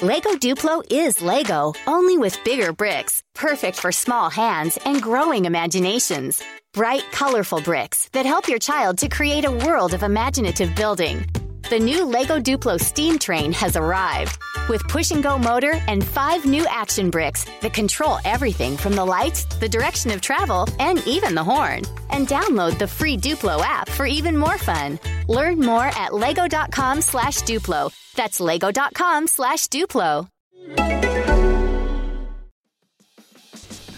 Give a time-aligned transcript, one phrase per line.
[0.00, 6.40] Lego Duplo is Lego, only with bigger bricks, perfect for small hands and growing imaginations.
[6.72, 11.26] Bright, colorful bricks that help your child to create a world of imaginative building.
[11.68, 14.38] The new Lego Duplo steam train has arrived
[14.68, 19.04] with push and go motor and five new action bricks that control everything from the
[19.04, 21.82] lights, the direction of travel, and even the horn.
[22.10, 24.98] And download the free Duplo app for even more fun.
[25.28, 27.90] Learn more at lego.com slash Duplo.
[28.14, 30.28] That's lego.com slash Duplo.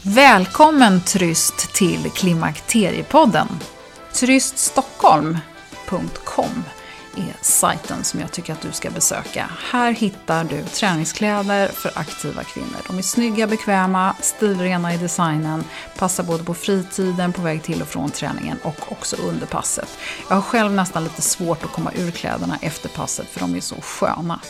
[0.05, 3.49] Välkommen Tryst till Klimakteriepodden.
[4.13, 6.65] Tryststockholm.com
[7.17, 9.51] är sajten som jag tycker att du ska besöka.
[9.71, 12.77] Här hittar du träningskläder för aktiva kvinnor.
[12.87, 15.65] De är snygga, bekväma, stilrena i designen,
[15.99, 19.89] passar både på fritiden, på väg till och från träningen och också under passet.
[20.29, 23.61] Jag har själv nästan lite svårt att komma ur kläderna efter passet för de är
[23.61, 24.41] så sköna.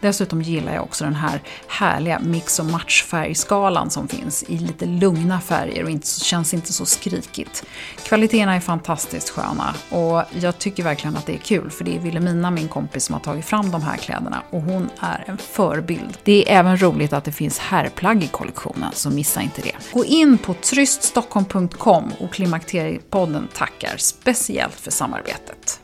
[0.00, 5.40] Dessutom gillar jag också den här härliga mix och matchfärgskalan som finns i lite lugna
[5.40, 7.64] färger och inte, känns inte så skrikigt.
[8.02, 12.00] Kvaliteterna är fantastiskt sköna och jag tycker verkligen att det är kul för det är
[12.18, 16.18] Wilhelmina, min kompis, som har tagit fram de här kläderna och hon är en förebild.
[16.22, 19.72] Det är även roligt att det finns herrplagg i kollektionen, så missa inte det.
[19.92, 25.80] Gå in på tryststockholm.com och Klimakteriepodden tackar speciellt för samarbetet.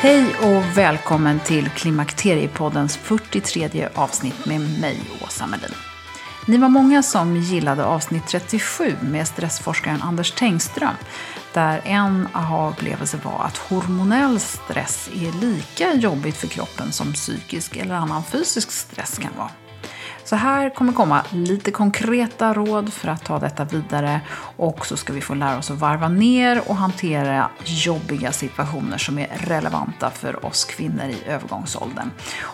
[0.00, 5.70] Hej och välkommen till Klimakteriepoddens 43 avsnitt med mig, Åsa Melin.
[6.46, 10.94] Ni var många som gillade avsnitt 37 med stressforskaren Anders Tengström,
[11.52, 17.94] där en aha-upplevelse var att hormonell stress är lika jobbigt för kroppen som psykisk eller
[17.94, 19.67] annan fysisk stress kan vara.
[20.28, 24.20] Så här kommer komma lite konkreta råd för att ta detta vidare
[24.56, 29.18] och så ska vi få lära oss att varva ner och hantera jobbiga situationer som
[29.18, 32.10] är relevanta för oss kvinnor i övergångsåldern.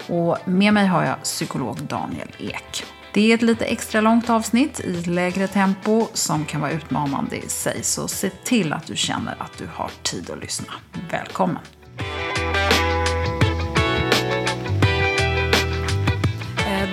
[0.09, 2.85] Och med mig har jag psykolog Daniel Ek.
[3.13, 7.49] Det är ett lite extra långt avsnitt i lägre tempo som kan vara utmanande i
[7.49, 10.73] sig, så se till att du känner att du har tid att lyssna.
[11.11, 11.74] Välkommen!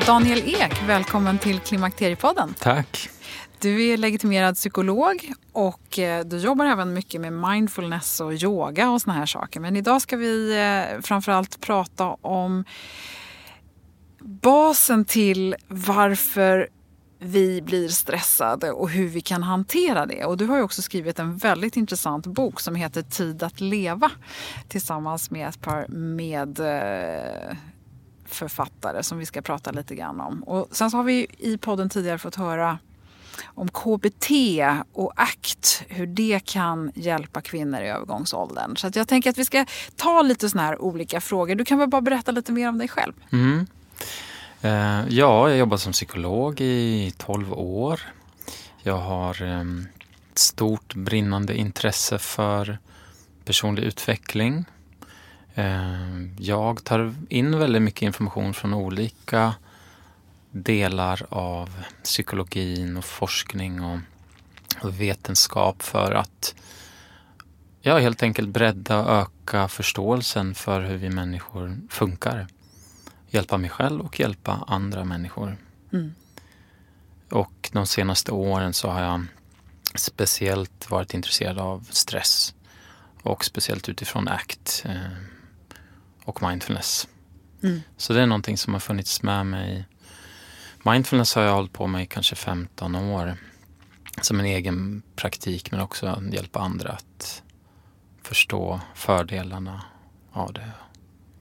[0.06, 2.54] Daniel Ek, välkommen till Klimakteriepodden.
[2.60, 3.10] Tack.
[3.60, 9.02] Du är legitimerad psykolog och eh, du jobbar även mycket med mindfulness och yoga och
[9.02, 9.60] såna här saker.
[9.60, 12.66] Men idag ska vi eh, framförallt prata om
[14.20, 16.68] basen till varför
[17.20, 20.26] vi blir stressade och hur vi kan hantera det.
[20.26, 24.12] Och du har ju också skrivit en väldigt intressant bok som heter Tid att leva
[24.68, 27.58] tillsammans med ett par med eh,
[28.34, 30.44] författare som vi ska prata lite grann om.
[30.44, 32.80] Och sen så har vi i podden tidigare fått höra
[33.46, 34.30] om KBT
[34.94, 38.78] och ACT, hur det kan hjälpa kvinnor i övergångsåldern.
[38.78, 39.66] Så jag tänker att vi ska
[39.96, 41.56] ta lite sådana här olika frågor.
[41.56, 43.14] Du kan väl bara berätta lite mer om dig själv?
[43.32, 43.68] Mm.
[44.62, 48.00] Eh, ja, jag jobbar som psykolog i 12 år.
[48.84, 49.62] Jag har eh,
[50.32, 52.78] ett stort brinnande intresse för
[53.46, 54.66] personlig utveckling
[56.38, 59.54] jag tar in väldigt mycket information från olika
[60.52, 61.70] delar av
[62.04, 64.00] psykologin och forskning och,
[64.84, 66.56] vetenskap för att
[67.82, 72.48] ja, helt enkelt bredda och öka förståelsen för hur vi människor funkar.
[73.30, 75.58] Hjälpa mig själv och hjälpa andra människor.
[75.94, 76.16] Mm.
[77.30, 79.26] Och de senaste åren så har jag
[79.96, 82.56] speciellt varit intresserad av stress
[83.24, 84.86] och speciellt utifrån ACT.
[86.26, 87.08] Och mindfulness.
[87.64, 87.82] Mm.
[87.98, 89.86] Så det är någonting som har funnits med mig.
[90.86, 93.38] Mindfulness har jag hållit på med i kanske 15 år.
[94.22, 97.44] Som en egen praktik men också att hjälpa andra att
[98.24, 99.84] förstå fördelarna
[100.32, 100.72] av det.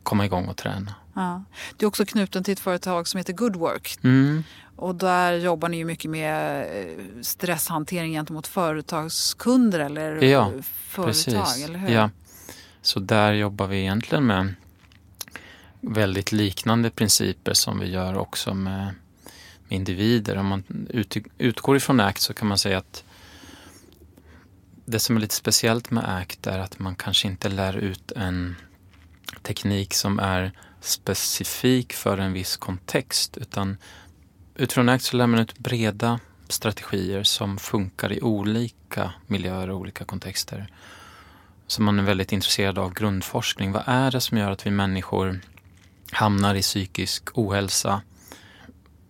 [0.02, 0.94] Komma igång och träna.
[1.14, 1.44] Ja.
[1.76, 3.98] Du är också knuten till ett företag som heter Goodwork.
[4.02, 4.44] Mm.
[4.76, 11.64] Och där jobbar ni ju mycket med eh, stresshantering gentemot företagskunder eller ja, företag, precis.
[11.64, 11.88] eller hur?
[11.88, 12.10] Ja,
[12.82, 14.54] så där jobbar vi egentligen med
[15.80, 18.94] väldigt liknande principer som vi gör också med,
[19.68, 20.36] med individer.
[20.36, 23.04] Om man ut, utgår ifrån ACT så kan man säga att
[24.84, 28.56] det som är lite speciellt med ACT är att man kanske inte lär ut en
[29.42, 33.76] teknik som är specifik för en viss kontext utan
[34.54, 40.04] utifrån ACT så lär man ut breda strategier som funkar i olika miljöer och olika
[40.04, 40.66] kontexter.
[41.66, 43.72] Så man är väldigt intresserad av grundforskning.
[43.72, 45.40] Vad är det som gör att vi människor
[46.12, 48.02] hamnar i psykisk ohälsa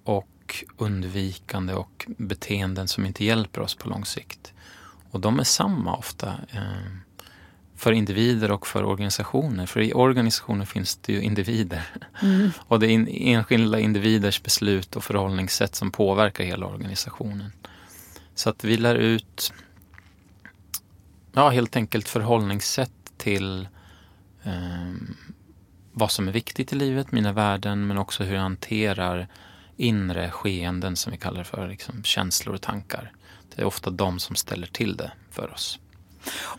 [0.05, 4.53] och undvikande och beteenden som inte hjälper oss på lång sikt.
[5.11, 6.63] Och de är samma ofta eh,
[7.77, 9.67] för individer och för organisationer.
[9.67, 11.83] För i organisationer finns det ju individer.
[12.23, 12.51] Mm.
[12.67, 17.53] och det är enskilda individers beslut och förhållningssätt som påverkar hela organisationen.
[18.35, 19.53] Så att vi lär ut
[21.33, 23.69] ja, helt enkelt förhållningssätt till
[24.43, 24.93] eh,
[25.93, 29.29] vad som är viktigt i livet, mina värden, men också hur jag hanterar
[29.77, 33.13] inre skeenden som vi kallar det för, liksom känslor och tankar.
[33.55, 35.79] Det är ofta de som ställer till det för oss.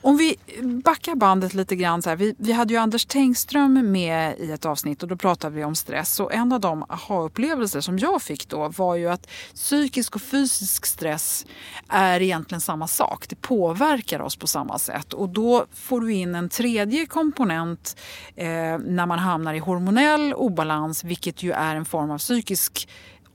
[0.01, 0.35] Om vi
[0.83, 2.01] backar bandet lite grann.
[2.01, 5.55] Så här, vi, vi hade ju Anders Tengström med i ett avsnitt och då pratade
[5.55, 6.19] vi om stress.
[6.19, 10.85] Och en av de aha-upplevelser som jag fick då var ju att psykisk och fysisk
[10.85, 11.45] stress
[11.87, 13.25] är egentligen samma sak.
[13.29, 15.13] Det påverkar oss på samma sätt.
[15.13, 17.95] Och då får du in en tredje komponent
[18.35, 18.47] eh,
[18.85, 22.87] när man hamnar i hormonell obalans vilket ju är en form av psykisk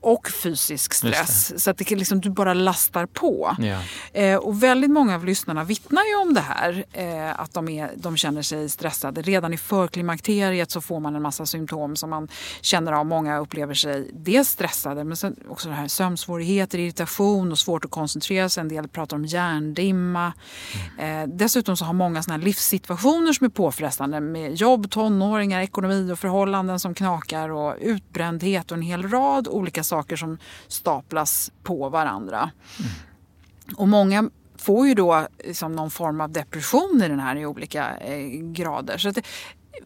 [0.07, 1.63] och fysisk stress.
[1.63, 3.55] Så att det liksom, du bara lastar på.
[3.59, 3.79] Ja.
[4.13, 6.85] Eh, och väldigt många av lyssnarna vittnar ju om det här.
[6.91, 9.21] Eh, att de, är, de känner sig stressade.
[9.21, 12.27] Redan i förklimakteriet så får man en massa symptom som man
[12.61, 13.05] känner av.
[13.05, 17.91] Många upplever sig dels stressade men sen också det här sömnsvårigheter, irritation och svårt att
[17.91, 18.61] koncentrera sig.
[18.61, 20.33] En del pratar om hjärndimma.
[20.97, 21.23] Mm.
[21.23, 26.19] Eh, dessutom så har många såna livssituationer som är påfrestande med jobb, tonåringar, ekonomi och
[26.19, 32.51] förhållanden som knakar och utbrändhet och en hel rad olika saker som staplas på varandra.
[32.79, 32.91] Mm.
[33.75, 37.97] Och många får ju då liksom någon form av depression i den här i olika
[37.97, 38.97] eh, grader.
[38.97, 39.21] Så det,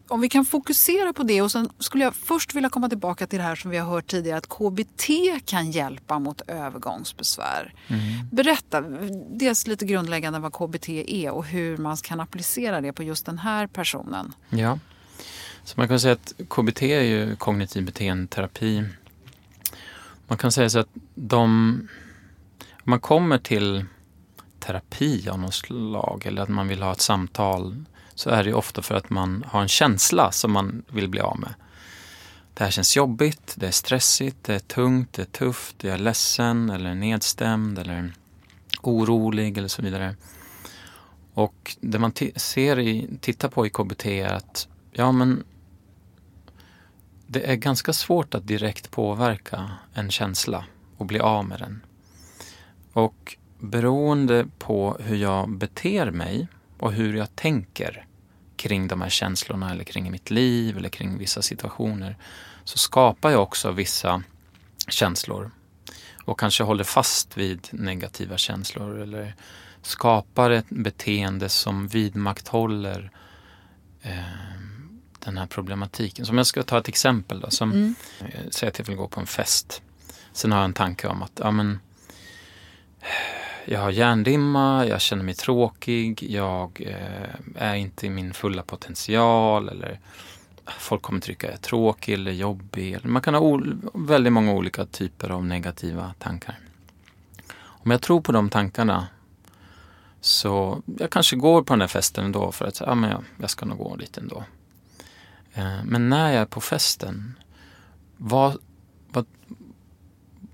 [0.08, 3.38] om vi kan fokusera på det och sen skulle jag först vilja komma tillbaka till
[3.38, 5.10] det här som vi har hört tidigare att KBT
[5.44, 7.74] kan hjälpa mot övergångsbesvär.
[7.88, 8.02] Mm.
[8.32, 8.80] Berätta
[9.30, 13.38] dels lite grundläggande vad KBT är och hur man kan applicera det på just den
[13.38, 14.32] här personen.
[14.50, 14.78] Ja,
[15.64, 18.84] så man kan säga att KBT är ju kognitiv beteendeterapi
[20.32, 21.42] man kan säga så att de,
[22.70, 23.84] om man kommer till
[24.60, 27.84] terapi av något slag eller att man vill ha ett samtal
[28.14, 31.40] så är det ofta för att man har en känsla som man vill bli av
[31.40, 31.54] med.
[32.54, 35.98] Det här känns jobbigt, det är stressigt, det är tungt, det är tufft, jag är
[35.98, 38.12] ledsen eller nedstämd eller
[38.82, 40.16] orolig eller så vidare.
[41.34, 45.44] Och det man ser i, tittar på i KBT är att ja men
[47.32, 50.64] det är ganska svårt att direkt påverka en känsla
[50.96, 51.84] och bli av med den.
[52.92, 56.48] Och beroende på hur jag beter mig
[56.78, 58.06] och hur jag tänker
[58.56, 62.16] kring de här känslorna eller kring mitt liv eller kring vissa situationer
[62.64, 64.22] så skapar jag också vissa
[64.88, 65.50] känslor
[66.24, 69.34] och kanske håller fast vid negativa känslor eller
[69.82, 73.10] skapar ett beteende som vidmakthåller
[74.02, 74.51] eh,
[75.24, 76.26] den här problematiken.
[76.26, 77.50] Så om jag ska ta ett exempel då.
[77.50, 77.94] Som, mm.
[78.20, 79.82] Eh, säg att jag vill gå på en fest.
[80.32, 81.80] Sen har jag en tanke om att ja, men,
[83.64, 89.68] jag har hjärndimma, jag känner mig tråkig, jag eh, är inte i min fulla potential
[89.68, 89.98] eller
[90.78, 92.98] folk kommer tycka jag är tråkig eller jobbig.
[93.04, 93.60] Man kan ha
[93.94, 96.58] väldigt många olika typer av negativa tankar.
[97.54, 99.06] Om jag tror på de tankarna
[100.20, 103.50] så jag kanske går på den här festen ändå för att ja, men jag, jag
[103.50, 104.44] ska nog gå dit ändå.
[105.54, 107.38] Eh, men när jag är på festen,
[108.16, 108.58] vad,
[109.08, 109.26] vad,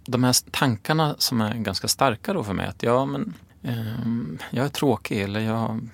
[0.06, 4.64] de här tankarna som är ganska starka då för mig, att ja, men, eh, jag
[4.64, 5.88] är tråkig eller jag,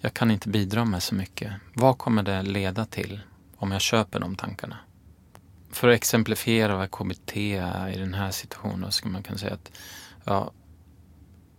[0.00, 1.52] jag kan inte bidra med så mycket.
[1.74, 3.20] Vad kommer det leda till
[3.56, 4.76] om jag köper de tankarna?
[5.70, 9.72] För att exemplifiera vad KBT är i den här situationen så man kunna säga att
[10.24, 10.52] ja,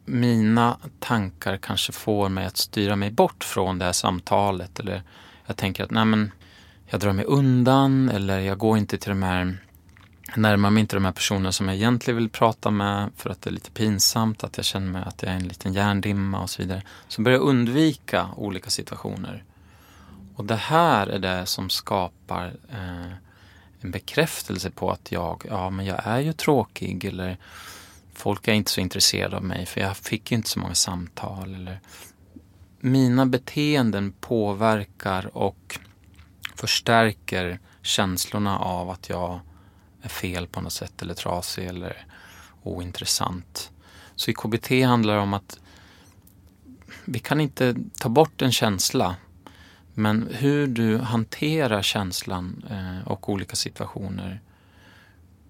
[0.06, 5.03] mina tankar kanske får mig att styra mig bort från det här samtalet eller
[5.46, 6.32] jag tänker att nej men
[6.94, 9.58] jag drar mig undan eller jag går inte till de här
[10.36, 13.50] närmar mig inte de här personerna som jag egentligen vill prata med för att det
[13.50, 16.62] är lite pinsamt, att jag känner mig att jag är en liten hjärndimma och så
[16.62, 16.84] vidare.
[17.08, 19.44] Så börjar jag undvika olika situationer.
[20.36, 23.12] Och det här är det som skapar eh,
[23.82, 27.38] en bekräftelse på att jag, ja men jag är ju tråkig eller
[28.14, 31.56] folk är inte så intresserade av mig för jag fick inte så många samtal.
[31.56, 31.80] Eller,
[32.80, 35.80] mina beteenden påverkar och
[36.55, 39.39] förstärker känslorna av att jag
[40.01, 42.05] är fel på något sätt eller trasig eller
[42.63, 43.72] ointressant.
[44.15, 45.60] Så i KBT handlar det om att
[47.05, 49.15] vi kan inte ta bort en känsla
[49.93, 54.41] men hur du hanterar känslan eh, och olika situationer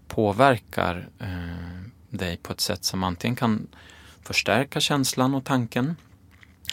[0.07, 3.67] påverkar eh, dig på ett sätt som antingen kan
[4.21, 5.95] förstärka känslan och tanken.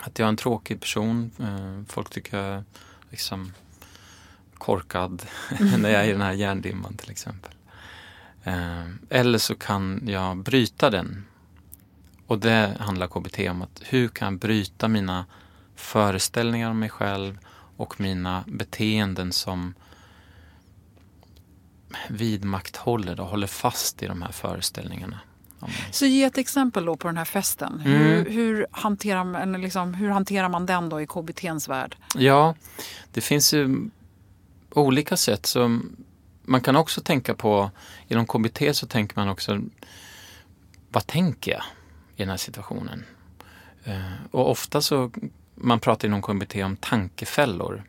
[0.00, 1.30] Att jag är en tråkig person.
[1.38, 2.64] Eh, folk tycker jag
[3.10, 3.52] liksom
[4.60, 5.22] korkad
[5.78, 7.52] när jag är i den här hjärndimman till exempel.
[8.44, 11.24] Eh, eller så kan jag bryta den
[12.26, 15.26] Och det handlar KBT om att hur kan jag bryta mina
[15.76, 17.38] föreställningar om mig själv
[17.76, 19.74] och mina beteenden som
[22.08, 25.20] vidmakthåller och håller fast i de här föreställningarna.
[25.90, 27.82] Så ge ett exempel då på den här festen.
[27.84, 27.98] Mm.
[27.98, 31.96] Hur, hur, hanterar man, liksom, hur hanterar man den då i KBTns värld?
[32.14, 32.54] Ja,
[33.12, 33.90] det finns ju
[34.70, 35.46] olika sätt.
[35.46, 35.80] Så
[36.42, 37.70] man kan också tänka på,
[38.08, 39.60] inom KBT så tänker man också,
[40.88, 41.62] vad tänker jag
[42.16, 43.04] i den här situationen?
[43.84, 45.10] Eh, och ofta så,
[45.54, 47.84] man pratar inom KBT om tankefällor.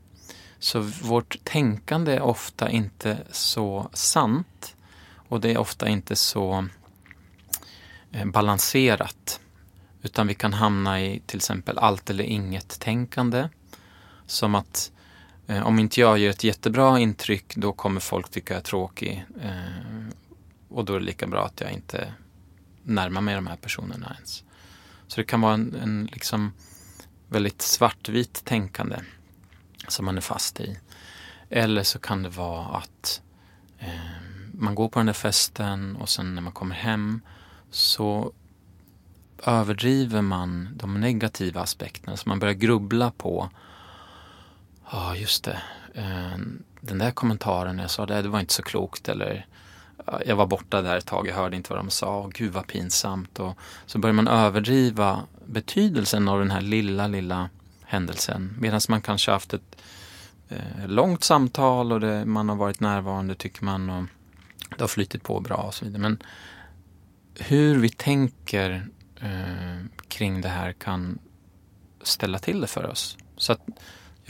[0.59, 4.75] Så vårt tänkande är ofta inte så sant
[5.31, 6.67] och det är ofta inte så
[8.11, 9.39] eh, balanserat.
[10.01, 13.49] Utan vi kan hamna i till exempel allt eller inget tänkande.
[14.25, 15.00] Som att eh,
[15.47, 19.25] Eh, om inte jag ger ett jättebra intryck då kommer folk tycka jag är tråkig.
[19.41, 20.15] Eh,
[20.69, 22.13] och då är det lika bra att jag inte
[22.83, 24.43] närmar mig de här personerna ens.
[25.07, 26.53] Så det kan vara en, en liksom
[27.29, 28.95] väldigt svartvit tänkande
[29.87, 30.77] som man är fast i.
[31.49, 33.21] Eller så kan det vara att
[33.79, 33.89] eh,
[34.53, 37.21] man går på den där festen och sen när man kommer hem
[37.69, 38.33] så
[39.43, 42.17] överdriver man de negativa aspekterna.
[42.17, 43.49] Så man börjar grubbla på,
[44.91, 45.61] ja ah, just det,
[45.93, 46.37] eh,
[46.81, 49.45] den där kommentaren jag sa det, det var inte så klokt eller
[50.25, 53.39] jag var borta där ett tag, jag hörde inte vad de sa, gud vad pinsamt.
[53.39, 57.49] Och så börjar man överdriva betydelsen av den här lilla, lilla
[57.83, 58.55] händelsen.
[58.59, 59.81] Medan man kanske haft ett
[60.49, 64.05] eh, långt samtal och det, man har varit närvarande tycker man och
[64.77, 66.01] det har flyttit på bra och så vidare.
[66.01, 66.23] Men
[67.39, 68.87] hur vi tänker
[69.21, 71.19] eh, kring det här kan
[72.01, 73.17] ställa till det för oss.
[73.37, 73.61] Så att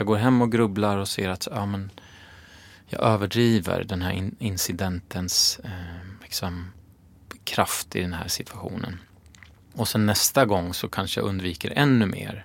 [0.02, 1.90] jag går hem och grubblar och ser att ja, men
[2.86, 5.70] jag överdriver den här in incidentens eh,
[6.22, 6.72] liksom,
[7.44, 8.98] kraft i den här situationen.
[9.72, 12.44] Och sen nästa gång så kanske jag undviker ännu mer.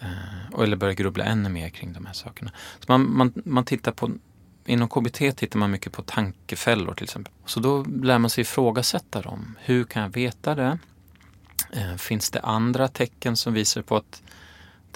[0.00, 2.50] Eh, eller börjar grubbla ännu mer kring de här sakerna.
[2.78, 4.10] Så man, man, man tittar på
[4.64, 7.32] Inom KBT tittar man mycket på tankefällor till exempel.
[7.44, 9.56] Så då lär man sig ifrågasätta dem.
[9.60, 10.78] Hur kan jag veta det?
[11.72, 14.22] Eh, finns det andra tecken som visar på att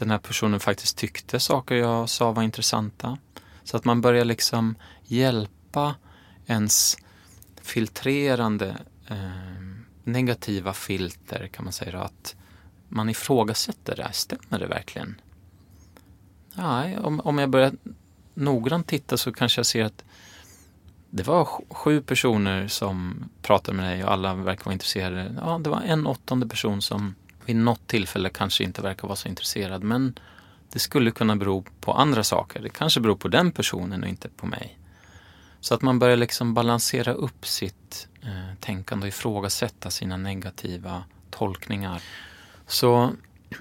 [0.01, 3.19] den här personen faktiskt tyckte saker jag sa var intressanta?
[3.65, 5.95] Så att man börjar liksom hjälpa
[6.47, 6.97] ens
[7.63, 8.77] filtrerande
[9.09, 9.17] eh,
[10.05, 12.01] negativa filter kan man säga.
[12.01, 12.37] Att
[12.89, 14.13] man ifrågasätter det.
[14.13, 15.21] Stämmer det verkligen?
[16.55, 17.73] Nej, om, om jag börjar
[18.35, 20.05] noggrant titta så kanske jag ser att
[21.11, 25.35] det var sju personer som pratade med dig och alla verkar vara intresserade.
[25.41, 27.15] Ja, det var en åttonde person som
[27.51, 29.83] vid något tillfälle kanske inte verkar vara så intresserad.
[29.83, 30.19] Men
[30.73, 32.63] det skulle kunna bero på andra saker.
[32.63, 34.79] Det kanske beror på den personen och inte på mig.
[35.61, 42.03] Så att man börjar liksom balansera upp sitt eh, tänkande och ifrågasätta sina negativa tolkningar.
[42.67, 43.13] Så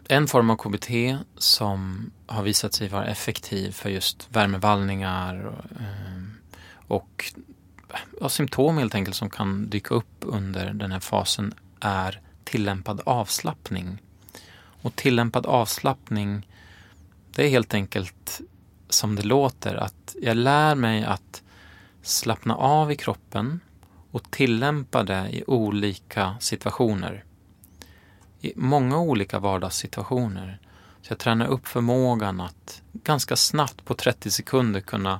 [0.07, 0.89] en form av KBT
[1.37, 6.23] som har visat sig vara effektiv för just värmevallningar och, eh,
[6.87, 7.33] och
[8.21, 14.01] ja, symptom helt enkelt som kan dyka upp under den här fasen är tillämpad avslappning.
[14.81, 16.47] Och tillämpad avslappning
[17.35, 18.41] det är helt enkelt
[18.89, 21.43] som det låter att jag lär mig att
[22.01, 23.59] slappna av i kroppen
[24.11, 27.23] och tillämpa det i olika situationer.
[28.41, 30.59] I många olika vardagssituationer.
[31.01, 35.19] Så jag tränar upp förmågan att ganska snabbt på 30 sekunder kunna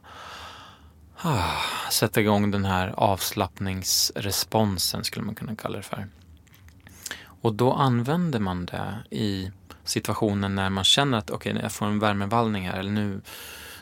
[1.18, 1.54] ah,
[1.92, 6.08] sätta igång den här avslappningsresponsen skulle man kunna kalla det för.
[7.42, 9.52] Och då använder man det i
[9.84, 13.22] situationen när man känner att okej, okay, jag får en värmevallning här eller nu,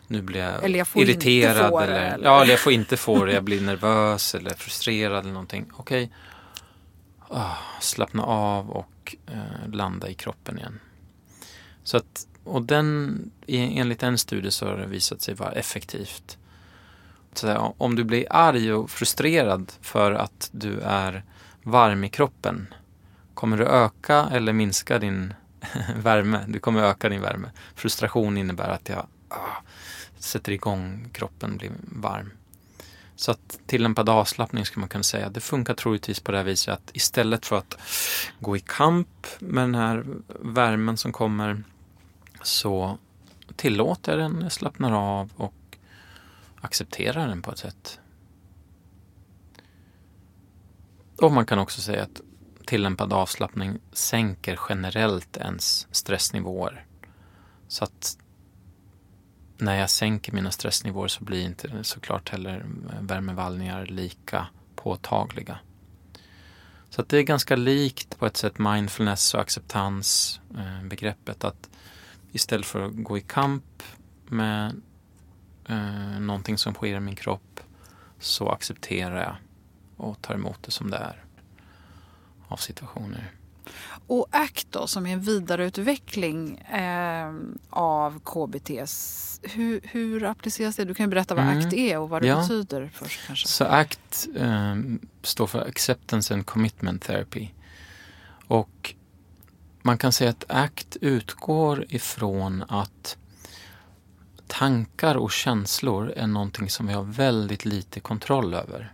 [0.08, 1.84] nu blir jag, eller jag irriterad.
[1.84, 5.34] Eller, eller, Ja, eller jag får inte få det, jag blir nervös eller frustrerad eller
[5.34, 5.66] någonting.
[5.74, 6.12] Okej,
[7.26, 7.40] okay.
[7.40, 10.80] oh, slappna av och eh, landa i kroppen igen.
[11.84, 16.38] Så att, och den, enligt en studie så har det visat sig vara effektivt.
[17.34, 21.24] Så om du blir arg och frustrerad för att du är
[21.64, 22.68] varm i kroppen,
[23.38, 25.34] kommer du öka eller minska din
[25.98, 26.46] värme.
[26.48, 27.51] Du kommer öka din värme.
[27.75, 29.62] Frustration innebär att jag ah,
[30.20, 32.32] sätter igång kroppen, blir varm.
[33.15, 36.74] Så att tillämpad avslappning skulle man kunna säga, det funkar troligtvis på det här viset
[36.74, 37.77] att istället för att
[38.39, 40.06] gå i kamp med den här
[40.39, 41.63] värmen som kommer
[42.41, 42.98] så
[43.56, 45.77] tillåter jag den, jag slappnar av och
[46.62, 48.00] accepterar den på ett sätt.
[51.22, 52.22] Och man kan också säga att
[52.68, 56.86] tillämpad avslappning sänker generellt ens stressnivåer.
[57.68, 58.18] Så att
[59.58, 62.66] när jag sänker mina stressnivåer så blir inte såklart heller
[63.02, 65.60] värmevallningar lika påtagliga.
[66.90, 71.70] Så att det är ganska likt på ett sätt mindfulness och acceptansbegreppet eh, att
[72.32, 73.84] istället för att gå i kamp
[74.26, 74.82] med
[75.66, 77.60] eh, någonting som sker i min kropp
[78.20, 79.36] så accepterar jag
[80.08, 81.26] och tar emot det som det är
[82.48, 83.32] av situationer.
[84.08, 87.34] Och ACT då, som är en vidareutveckling eh,
[87.70, 88.70] av KBT.
[89.42, 90.86] Hur, hur appliceras det?
[90.86, 91.58] Du kan berätta vad mm.
[91.58, 92.42] ACT är och vad det ja.
[92.42, 93.48] betyder först kanske.
[93.48, 94.75] Så ACT eh,
[95.24, 97.50] står för Acceptance and Commitment Therapy.
[98.48, 98.96] Och
[99.82, 103.18] man kan säga att ACT utgår ifrån att
[104.48, 108.94] tankar och känslor är någonting som vi har väldigt lite kontroll över.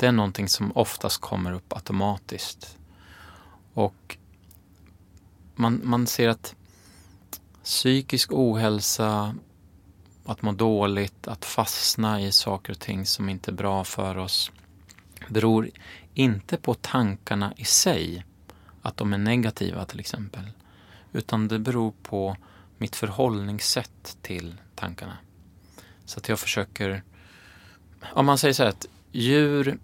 [0.00, 2.78] Det är någonting som oftast kommer upp automatiskt.
[3.74, 4.16] Och
[5.54, 6.54] man, man ser att
[7.64, 9.34] psykisk ohälsa,
[10.24, 14.50] att må dåligt, att fastna i saker och ting som inte är bra för oss
[15.28, 15.70] beror
[16.14, 18.24] inte på tankarna i sig,
[18.82, 20.44] att de är negativa till exempel,
[21.12, 22.36] utan det beror på
[22.78, 25.16] mitt förhållningssätt till tankarna.
[26.04, 27.02] Så att jag försöker,
[28.12, 29.78] om man säger så här att djur,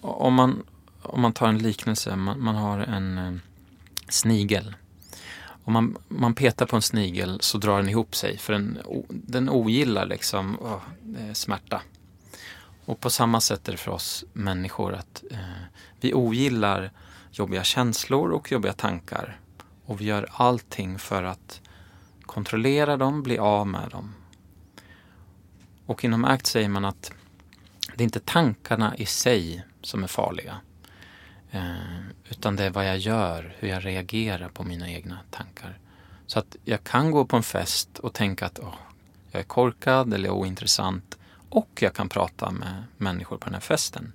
[0.00, 0.62] om man,
[1.02, 3.34] om man tar en liknelse, man, man har en eh,
[4.08, 4.74] snigel.
[5.64, 8.78] Om man, man petar på en snigel så drar den ihop sig för den,
[9.08, 10.80] den ogillar liksom åh,
[11.18, 11.82] eh, smärta.
[12.84, 15.38] Och på samma sätt är det för oss människor att eh,
[16.00, 16.90] vi ogillar
[17.30, 19.40] jobbiga känslor och jobbiga tankar.
[19.84, 21.60] Och vi gör allting för att
[22.22, 24.14] kontrollera dem, bli av med dem.
[25.86, 27.12] Och inom ACT säger man att
[27.94, 30.60] det är inte tankarna i sig som är farliga.
[31.50, 35.78] Eh, utan det är vad jag gör, hur jag reagerar på mina egna tankar.
[36.26, 38.74] Så att jag kan gå på en fest och tänka att oh,
[39.30, 41.18] jag är korkad eller ointressant
[41.48, 44.12] och jag kan prata med människor på den här festen.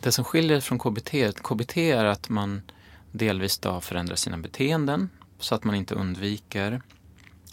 [0.00, 2.62] Det som skiljer från KBT, KBT är att man
[3.12, 6.82] delvis då förändrar sina beteenden så att man inte undviker,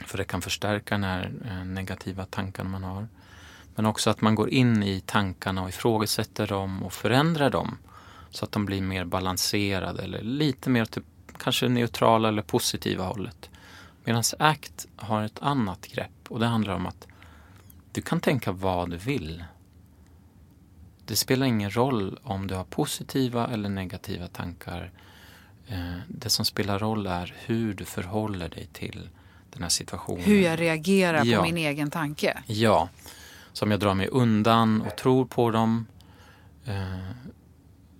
[0.05, 3.07] för det kan förstärka den här eh, negativa tankarna man har.
[3.77, 7.77] Men också att man går in i tankarna och ifrågasätter dem och förändrar dem
[8.29, 11.03] så att de blir mer balanserade eller lite mer typ,
[11.37, 13.49] kanske neutrala eller positiva hållet.
[14.03, 17.07] Medan ACT har ett annat grepp och det handlar om att
[17.91, 19.43] du kan tänka vad du vill.
[21.05, 24.91] Det spelar ingen roll om du har positiva eller negativa tankar.
[25.67, 29.09] Eh, det som spelar roll är hur du förhåller dig till
[29.53, 30.23] den här situationen.
[30.23, 31.37] Hur jag reagerar ja.
[31.37, 32.43] på min egen tanke.
[32.47, 32.89] Ja.
[33.57, 35.85] Som jag drar mig undan och tror på dem.
[36.65, 37.11] Eh,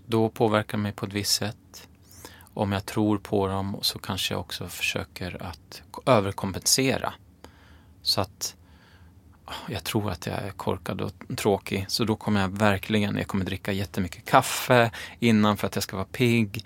[0.05, 1.87] då påverkar mig på ett visst sätt.
[2.53, 7.13] Om jag tror på dem så kanske jag också försöker att överkompensera.
[8.01, 8.55] Så att
[9.45, 13.27] ah, jag tror att jag är korkad och tråkig så då kommer jag verkligen, jag
[13.27, 16.65] kommer dricka jättemycket kaffe innan för att jag ska vara pigg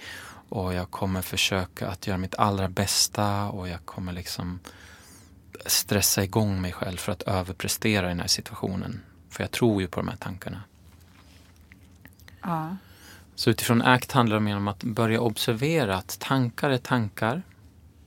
[0.49, 4.59] och jag kommer försöka att göra mitt allra bästa och jag kommer liksom
[5.65, 9.01] stressa igång mig själv för att överprestera i den här situationen.
[9.29, 10.63] För jag tror ju på de här tankarna.
[12.41, 12.77] Ja.
[13.35, 17.43] Så utifrån ACT handlar det mer om att börja observera att tankar är tankar.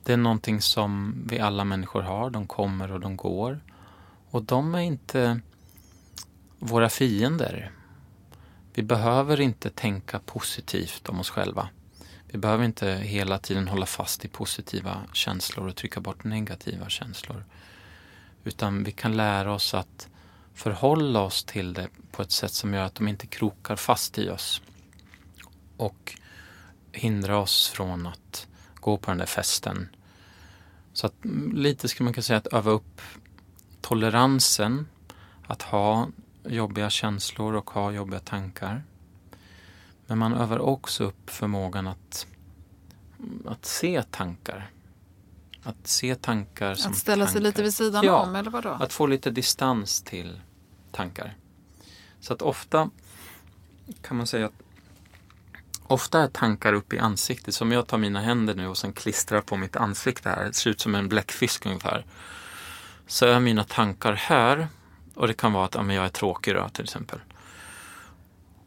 [0.03, 2.29] Det är någonting som vi alla människor har.
[2.29, 3.59] De kommer och de går.
[4.29, 5.39] Och de är inte
[6.59, 7.71] våra fiender.
[8.73, 11.69] Vi behöver inte tänka positivt om oss själva.
[12.35, 17.45] Vi behöver inte hela tiden hålla fast i positiva känslor och trycka bort negativa känslor.
[18.43, 20.07] Utan vi kan lära oss att
[20.53, 24.29] förhålla oss till det på ett sätt som gör att de inte krokar fast i
[24.29, 24.61] oss
[25.77, 26.19] och
[26.91, 29.89] hindra oss från att gå på den där festen.
[30.93, 31.15] Så att
[31.53, 33.01] lite skulle man kunna säga att öva upp
[33.81, 34.87] toleransen
[35.47, 36.09] att ha
[36.43, 38.83] jobbiga känslor och ha jobbiga tankar.
[40.07, 42.27] Men man övar också upp förmågan att,
[43.45, 44.71] att se tankar.
[45.63, 47.33] Att se tankar som Att ställa tankar.
[47.33, 48.69] sig lite vid sidan ja, om, eller vadå?
[48.69, 50.41] att få lite distans till
[50.91, 51.37] tankar.
[52.19, 52.89] Så att ofta
[54.01, 54.53] kan man säga att
[55.87, 57.55] Ofta är tankar uppe i ansiktet.
[57.55, 60.45] Som jag tar mina händer nu och sen klistrar på mitt ansikte här.
[60.45, 62.05] Det ser ut som en bläckfisk ungefär.
[63.07, 64.67] Så är mina tankar här.
[65.15, 67.19] Och det kan vara att ja, jag är tråkig då, till exempel.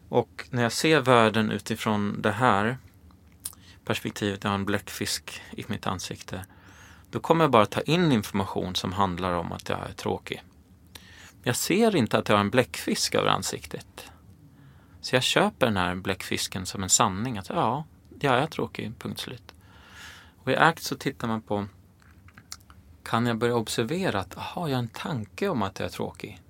[0.08, 2.78] Och när jag ser världen utifrån det här
[3.84, 6.46] perspektivet, jag har en bläckfisk i mitt ansikte.
[7.10, 10.42] Då kommer jag bara ta in information som handlar om att jag är tråkig.
[11.42, 14.10] Jag ser inte att jag har en bläckfisk över ansiktet.
[15.00, 17.38] Så jag köper den här bläckfisken som en sanning.
[17.38, 17.84] Att ja,
[18.20, 19.54] jag är tråkig, punkt slut.
[20.38, 21.66] Och i ACT så tittar man på
[23.02, 26.40] kan jag börja observera att aha, jag har en tanke om att jag är tråkig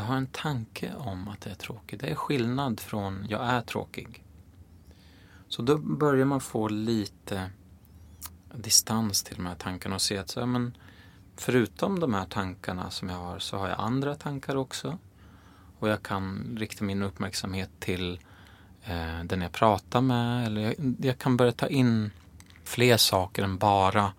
[0.00, 1.98] jag har en tanke om att jag är tråkig.
[1.98, 4.24] Det är skillnad från jag är tråkig.
[5.48, 7.50] Så då börjar man få lite
[8.54, 10.76] distans till de här tankarna och se att så, ja, men,
[11.36, 14.98] förutom de här tankarna som jag har så har jag andra tankar också.
[15.78, 18.20] Och jag kan rikta min uppmärksamhet till
[18.84, 20.46] eh, den jag pratar med.
[20.46, 22.10] Eller jag, jag, kan börja ta in
[22.64, 24.12] fler saker än bara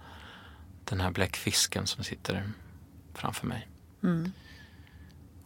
[0.84, 2.52] den här bläckfisken som sitter
[3.14, 3.68] framför mig.
[4.04, 4.32] Mm.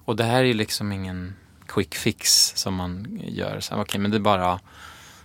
[0.06, 1.36] Och det här är liksom ingen
[1.68, 3.58] quick fix som man gör.
[3.58, 4.60] Okej, okay, men det är bara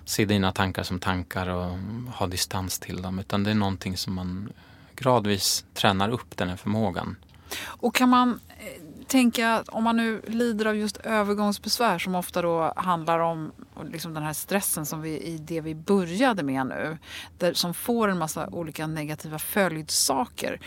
[0.04, 1.78] se dina tankar som tankar och
[2.14, 3.18] ha distans till dem.
[3.18, 4.52] Utan det är någonting som man
[4.96, 7.16] gradvis tränar upp den här förmågan.
[7.64, 8.40] Och kan man
[9.10, 13.52] tänker jag, att om man nu lider av just övergångsbesvär som ofta då handlar om
[13.92, 16.98] liksom den här stressen som vi, i det vi började med nu,
[17.38, 20.60] där, som får en massa olika negativa följdsaker.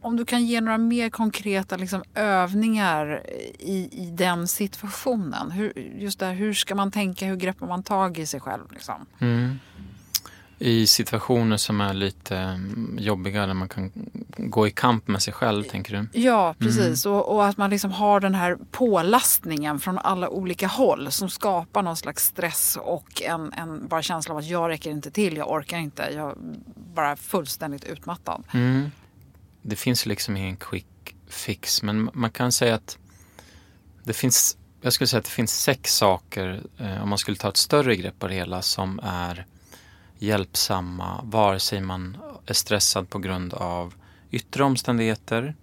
[0.00, 3.22] Om du kan ge några mer konkreta liksom, övningar
[3.58, 5.50] i, i den situationen.
[5.50, 8.72] Hur, just där, hur ska man tänka, hur greppar man tag i sig själv?
[8.72, 9.06] Liksom?
[9.18, 9.58] Mm
[10.58, 13.92] i situationer som är lite mm, jobbiga där man kan
[14.36, 16.20] gå i kamp med sig själv, tänker du?
[16.20, 17.06] Ja, precis.
[17.06, 17.18] Mm.
[17.18, 21.82] Och, och, att man liksom har den här pålastningen från alla olika håll som skapar
[21.82, 25.50] någon slags stress och en, en bara känsla av att jag räcker inte till, jag
[25.50, 26.36] orkar inte, jag är
[26.94, 28.42] bara fullständigt utmattad.
[28.52, 28.90] Mm.
[29.62, 32.98] Det finns liksom ingen quick fix, men man kan säga att
[34.04, 37.48] det finns, jag skulle säga att det finns sex saker, eh, om man skulle ta
[37.48, 39.46] ett större grepp på det hela, som är
[40.18, 43.94] hjälpsamma vare sig man är stressad på grund av
[44.30, 45.54] yttre omständigheter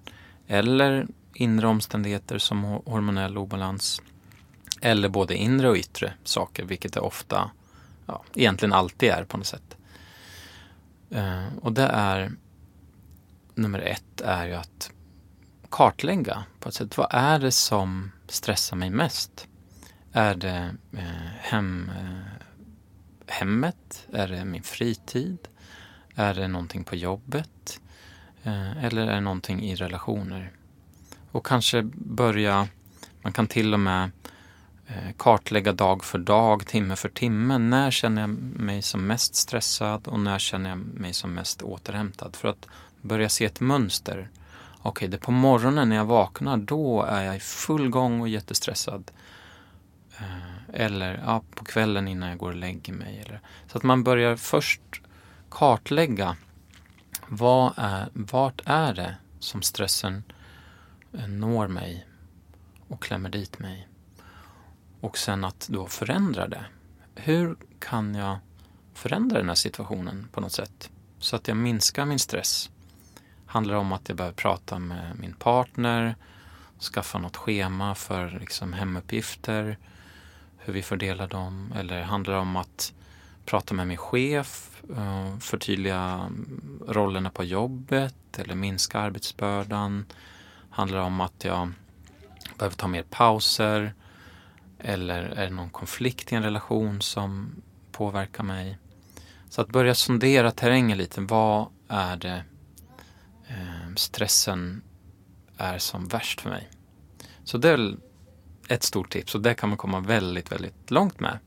[0.48, 4.02] eller inre omständigheter som hormonell obalans
[4.82, 7.52] eller både inre och yttre saker, vilket det ofta,
[8.06, 9.78] ja, egentligen alltid är på något sätt.
[11.10, 12.32] Eh, och det är,
[13.56, 14.91] nummer ett är ju att
[15.70, 19.48] kartlägga på ett sätt, vad är det som stressar mig mest?
[20.12, 22.35] Är det eh, hem, eh,
[23.27, 24.07] hemmet?
[24.13, 25.38] Är det min fritid?
[26.15, 27.79] Är det någonting på jobbet?
[28.43, 30.51] Eh, eller är det någonting i relationer?
[31.31, 32.67] Och kanske börja,
[33.21, 34.11] man kan till och med
[34.88, 37.57] eh, kartlägga dag för dag, timme för timme.
[37.57, 42.35] När känner jag mig som mest stressad och när känner jag mig som mest återhämtad?
[42.35, 42.67] För att
[43.01, 44.29] börja se ett mönster.
[44.77, 48.21] Okej, okay, det är på morgonen när jag vaknar, då är jag i full gång
[48.21, 49.11] och jättestressad.
[50.17, 53.23] Eh, eller ja, på kvällen innan jag går och lägger mig.
[53.25, 54.81] Eller, så att man börjar först
[55.49, 56.38] kartlägga
[57.27, 60.23] vad är, vart är det som stressen
[61.13, 62.07] eh, når mig
[62.88, 63.88] och klämmer dit mig.
[65.01, 66.65] Och sen att då förändra det.
[67.15, 68.38] Hur kan jag
[68.93, 70.89] förändra den här situationen på något sätt?
[71.19, 72.69] Så att jag minskar min stress.
[73.45, 76.15] Handlar det om att jag behöver prata med min partner,
[76.79, 79.77] skaffa något schema för liksom hemuppgifter,
[80.65, 82.93] hur vi fördelar dem eller handlar det om att
[83.45, 90.06] prata med min chef, eh, förtydliga mm, rollerna på jobbet eller minska arbetsbördan.
[90.69, 91.71] Handlar det om att jag
[92.58, 93.93] behöver ta mer pauser
[94.80, 97.56] eller är det någon konflikt i en relation som
[97.91, 98.78] påverkar mig?
[99.49, 101.21] Så att börja sondera terrängen lite.
[101.21, 102.43] Vad är det
[103.47, 104.82] eh, stressen
[105.58, 106.69] är som värst för mig?
[107.43, 107.97] Så det är
[108.67, 111.39] ett stort tips och det kan man komma väldigt, väldigt långt med.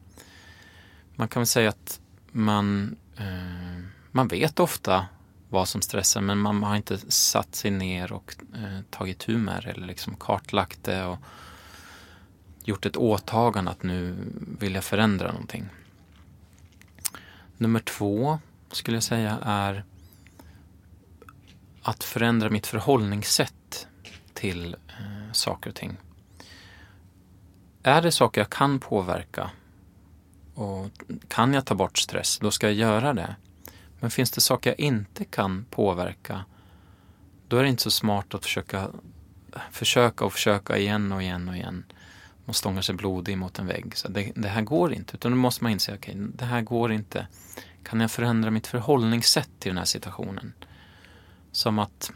[1.15, 2.01] Man kan väl säga att
[2.33, 5.07] man, eh, man vet ofta
[5.49, 9.63] vad som stressar men man har inte satt sig ner och eh, tagit tur med
[9.63, 11.19] det eller liksom kartlagt det och
[12.65, 14.17] gjort ett åtagande att nu
[14.59, 15.69] vill jag förändra någonting.
[17.57, 18.39] Nummer två
[18.71, 19.85] skulle jag säga är
[21.83, 23.87] att förändra mitt förhållningssätt
[24.35, 25.97] till eh, saker och ting.
[27.89, 29.51] Är det saker jag kan påverka
[30.55, 30.91] och
[31.29, 33.37] kan jag ta bort stress, då ska jag göra det.
[34.01, 36.45] Men finns det saker jag inte kan påverka,
[37.49, 38.89] då är det inte så smart att försöka,
[39.71, 41.85] försöka och försöka igen och igen och igen.
[42.45, 43.97] Man stångar sig blodig mot en vägg.
[43.97, 46.63] Så det, det här går inte, utan då måste man inse, okej, okay, det här
[46.63, 47.27] går inte.
[47.83, 50.53] Kan jag förändra mitt förhållningssätt till den här situationen?
[51.53, 52.13] Som att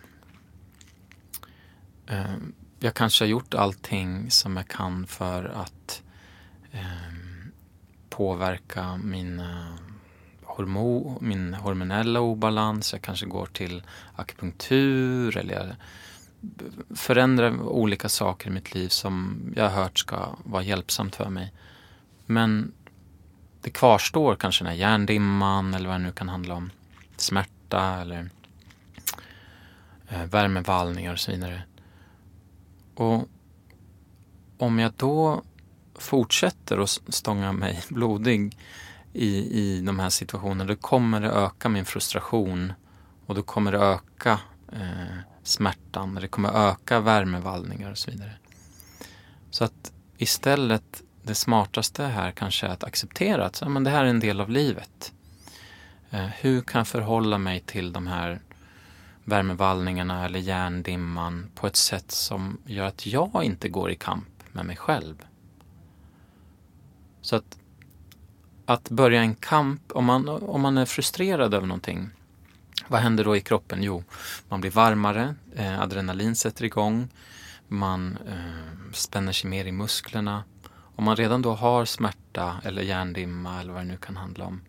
[2.07, 2.37] eh,
[2.83, 6.03] jag kanske har gjort allting som jag kan för att
[6.73, 6.81] eh,
[8.11, 9.42] påverka min,
[10.42, 12.92] hormo, min hormonella obalans.
[12.92, 13.83] Jag kanske går till
[14.16, 15.66] akupunktur eller jag
[16.99, 21.53] förändrar olika saker i mitt liv som jag har hört ska vara hjälpsamt för mig.
[22.27, 22.73] Men
[23.61, 26.71] det kvarstår kanske den här hjärndimman eller vad det nu kan handla om.
[27.16, 28.31] Smärta eller
[30.09, 31.62] eh, värmevallningar och så vidare.
[32.95, 33.29] Och
[34.59, 35.43] om jag då
[35.95, 38.57] fortsätter att stånga mig blodig
[39.13, 42.73] i, i de här situationerna, då kommer det öka min frustration
[43.27, 44.41] och då kommer det öka
[44.73, 48.33] eh, smärtan, det kommer öka värmevallningar och så vidare.
[49.51, 54.05] Så att istället, det smartaste här kanske är att acceptera att ja, men det här
[54.05, 55.13] är en del av livet.
[56.11, 58.41] Eh, hur kan jag förhålla mig till de här
[59.25, 64.67] värmevallningarna eller hjärndimman på ett sätt som gör att jag inte går i kamp med
[64.67, 65.27] mig själv?
[67.21, 67.59] Så att,
[68.67, 72.11] att börja en kamp, om man, om man är frustrerad över någonting,
[72.89, 73.83] vad händer då i kroppen?
[73.83, 74.05] Jo,
[74.49, 77.09] man blir varmare, eh, adrenalin sätter igång,
[77.69, 80.45] man eh, spänner sig mer i musklerna.
[80.97, 84.61] Om man redan då har smärta eller hjärndimma eller vad det nu kan handla om,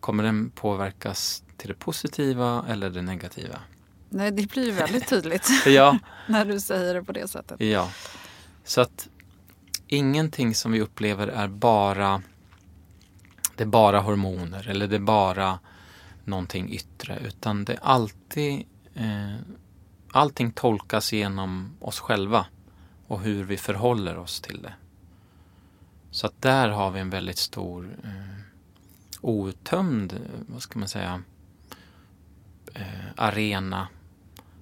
[0.00, 3.58] kommer den påverkas till det positiva eller det negativa?
[4.12, 5.98] Nej, det blir ju väldigt tydligt ja.
[6.26, 7.60] när du säger det på det sättet.
[7.60, 7.90] Ja,
[8.64, 9.08] så att
[9.86, 12.22] ingenting som vi upplever är bara
[13.56, 15.58] det är bara hormoner eller det är bara
[16.24, 19.36] någonting yttre utan det är alltid eh,
[20.12, 22.46] allting tolkas genom oss själva
[23.06, 24.72] och hur vi förhåller oss till det.
[26.10, 28.40] Så att där har vi en väldigt stor eh,
[29.20, 31.22] outtömd, vad ska man säga,
[32.74, 32.84] eh,
[33.16, 33.88] arena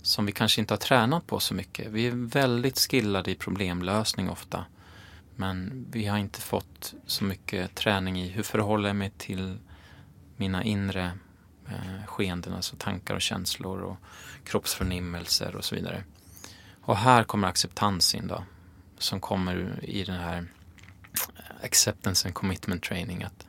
[0.03, 1.87] som vi kanske inte har tränat på så mycket.
[1.87, 4.65] Vi är väldigt skillade i problemlösning ofta.
[5.37, 9.59] Men vi har inte fått så mycket träning i hur förhåller jag mig till
[10.37, 11.13] mina inre
[11.69, 13.97] eh, skeenden, alltså tankar och känslor och
[14.45, 16.05] kroppsförnimmelser och så vidare.
[16.83, 18.45] Och här kommer acceptans in då,
[18.99, 20.47] som kommer i den här
[21.37, 23.23] eh, acceptance and commitment training.
[23.23, 23.47] Att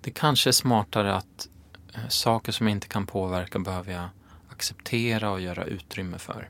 [0.00, 1.48] det kanske är smartare att
[1.94, 4.08] eh, saker som jag inte kan påverka behöver jag
[4.56, 6.48] acceptera och göra utrymme för.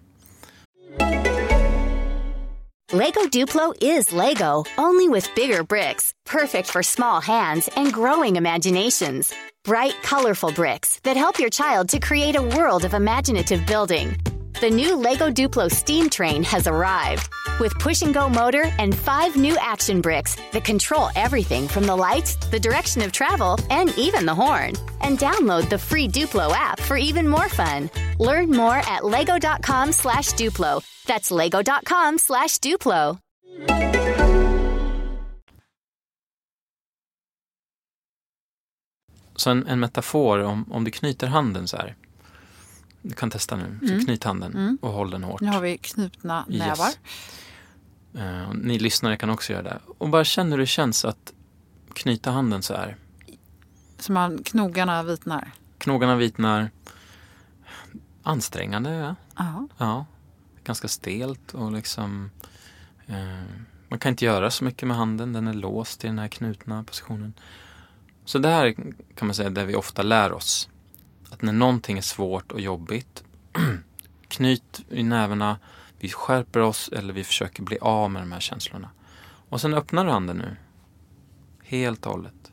[2.93, 9.35] Lego Duplo is Lego, only with bigger bricks, perfect for small hands and growing imaginations.
[9.65, 14.15] Bright, colorful bricks that help your child to create a world of imaginative building.
[14.59, 17.29] The new Lego Duplo steam train has arrived
[17.61, 21.95] with push and go motor and five new action bricks that control everything from the
[21.95, 24.73] lights, the direction of travel, and even the horn.
[25.03, 27.91] And download the free Duplo app for even more fun.
[28.19, 30.83] Learn more at lego.com slash Duplo.
[31.05, 33.19] That's lego.com slash Duplo.
[39.37, 41.97] Så en, en metafor, om, om du knyter handen så här.
[43.09, 43.79] Du kan testa nu.
[43.81, 44.05] Så Mm.
[44.05, 44.79] knyt handen Mm.
[44.83, 45.41] och håll den hårt.
[45.41, 46.87] Nu har vi knutna nävar.
[46.89, 46.99] Yes.
[48.15, 49.79] Eh, ni lyssnare kan också göra det.
[49.99, 51.33] Och bara känn hur det känns att
[51.95, 52.97] knyta handen så här.
[53.99, 55.51] Så man, knogarna vitnar.
[55.79, 56.71] Knogarna vitnar.
[58.23, 58.91] Ansträngande,
[59.37, 59.67] ja.
[59.79, 60.07] Ja.
[60.65, 62.31] Ganska stelt och liksom
[63.07, 63.43] eh,
[63.89, 65.33] man kan inte göra så mycket med handen.
[65.33, 67.35] Den är låst i den här knutna positionen.
[68.25, 68.73] Så det här
[69.15, 70.69] kan man säga det vi ofta lär oss.
[71.37, 73.25] Att när någonting är svårt och jobbigt
[74.29, 75.59] knyt i nävarna,
[75.99, 78.91] vi skärper oss eller vi försöker bli av med de här känslorna.
[79.49, 80.57] Och sen öppnar du handen nu.
[81.63, 82.53] Helt och hållet.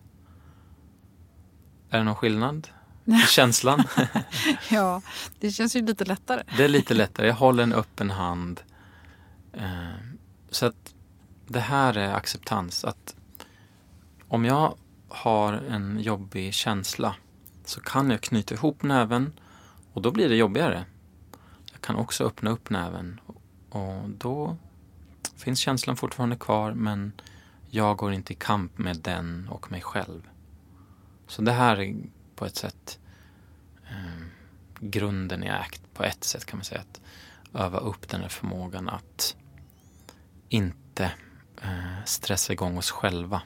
[1.89, 2.67] Är det någon skillnad
[3.05, 3.83] i känslan?
[4.69, 5.01] ja,
[5.39, 6.43] det känns ju lite lättare.
[6.57, 7.27] Det är lite lättare.
[7.27, 8.61] Jag håller en öppen hand.
[9.53, 9.89] Eh,
[10.49, 10.93] så att
[11.47, 12.85] det här är acceptans.
[12.85, 13.15] Att
[14.27, 14.75] om jag
[15.09, 17.15] har en jobbig känsla
[17.67, 19.39] så kan jag knyta ihop näven
[19.93, 20.85] och då blir det jobbigare.
[21.71, 23.19] Jag kan också öppna upp näven
[23.69, 24.57] och då
[25.35, 27.11] finns känslan fortfarande kvar men
[27.69, 30.29] jag går inte i kamp med den och mig själv.
[31.27, 31.95] Så det här är
[32.35, 32.99] på ett sätt
[33.89, 34.25] eh,
[34.79, 36.81] grunden i ACT på ett sätt kan man säga.
[36.81, 37.01] Att
[37.53, 39.35] öva upp den här förmågan att
[40.49, 41.11] inte
[41.61, 43.41] eh, stressa igång oss själva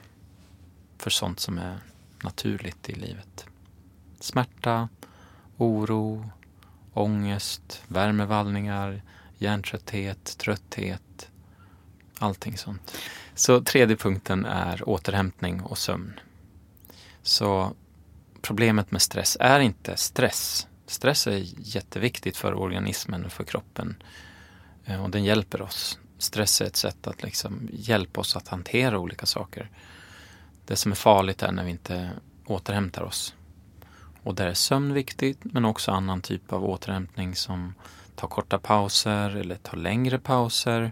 [0.98, 1.80] för sånt som är
[2.24, 3.46] naturligt i livet.
[4.20, 4.90] Smärta,
[5.58, 6.30] oro,
[6.94, 9.02] ångest, värmevallningar,
[9.38, 11.30] hjärntrötthet, trötthet,
[12.20, 12.98] allting sånt.
[13.36, 16.20] Så tredje punkten är återhämtning och sömn.
[17.22, 17.74] Så
[18.42, 20.68] problemet med stress är inte stress.
[20.86, 24.04] Stress är jätteviktigt för organismen och för kroppen.
[24.86, 26.00] Eh, och den hjälper oss.
[26.18, 29.70] Stress är ett sätt att liksom hjälpa oss att hantera olika saker.
[30.66, 32.10] Det som är farligt är när vi inte
[32.46, 33.36] återhämtar oss.
[34.28, 37.74] Och där är sömn viktigt men också annan typ av återhämtning som
[38.16, 40.92] tar korta pauser eller tar längre pauser.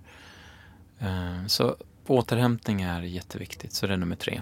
[0.99, 1.75] Eh, så
[2.07, 4.41] återhämtning är jätteviktigt, så det är nummer tre.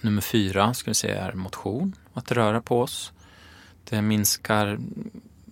[0.00, 3.12] Nummer fyra ska vi säga är motion, att röra på oss.
[3.84, 4.78] Det minskar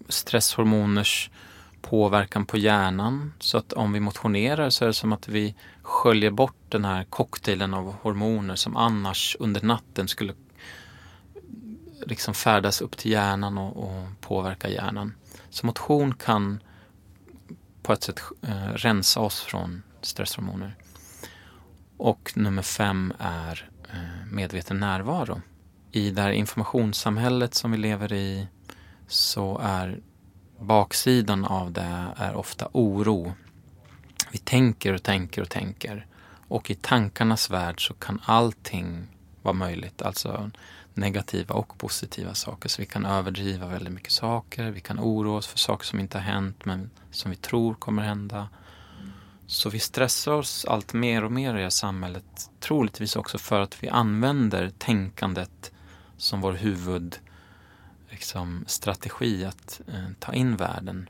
[0.09, 1.31] stresshormoners
[1.83, 3.33] påverkan på hjärnan.
[3.39, 7.05] Så att om vi motionerar så är det som att vi sköljer bort den här
[7.05, 10.35] cocktailen av hormoner som annars under natten skulle
[12.07, 15.15] liksom färdas upp till hjärnan och, och påverka hjärnan.
[15.51, 16.61] Så motion kan
[17.83, 20.77] på ett sätt eh, rensa oss från stresshormoner.
[21.97, 25.41] Och nummer fem är eh, medveten närvaro.
[25.93, 28.49] I det här informationssamhället som vi lever i
[29.09, 30.01] så är
[30.59, 33.33] baksidan av det är ofta oro.
[34.33, 36.07] Vi tänker och tänker och tänker.
[36.49, 39.07] Och i tankarnas värld så kan allting
[39.43, 40.03] vara möjligt.
[40.03, 40.51] Alltså
[40.97, 42.69] negativa och positiva saker.
[42.69, 44.71] Så vi kan överdriva väldigt mycket saker.
[44.71, 48.03] Vi kan oroa oss för saker som inte har hänt men som vi tror kommer
[48.03, 48.49] hända.
[49.47, 52.51] Så vi stressar oss allt mer och mer i det här samhället.
[52.61, 55.73] Troligtvis också för att vi använder tänkandet
[56.17, 57.21] som vår huvudstrategi
[58.11, 61.09] liksom, att eh, ta in världen.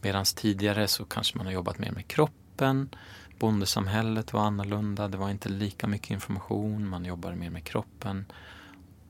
[0.00, 2.88] Medan tidigare så kanske man har jobbat mer med kroppen.
[3.38, 5.08] Bondesamhället var annorlunda.
[5.08, 6.88] Det var inte lika mycket information.
[6.88, 8.24] Man jobbade mer med kroppen.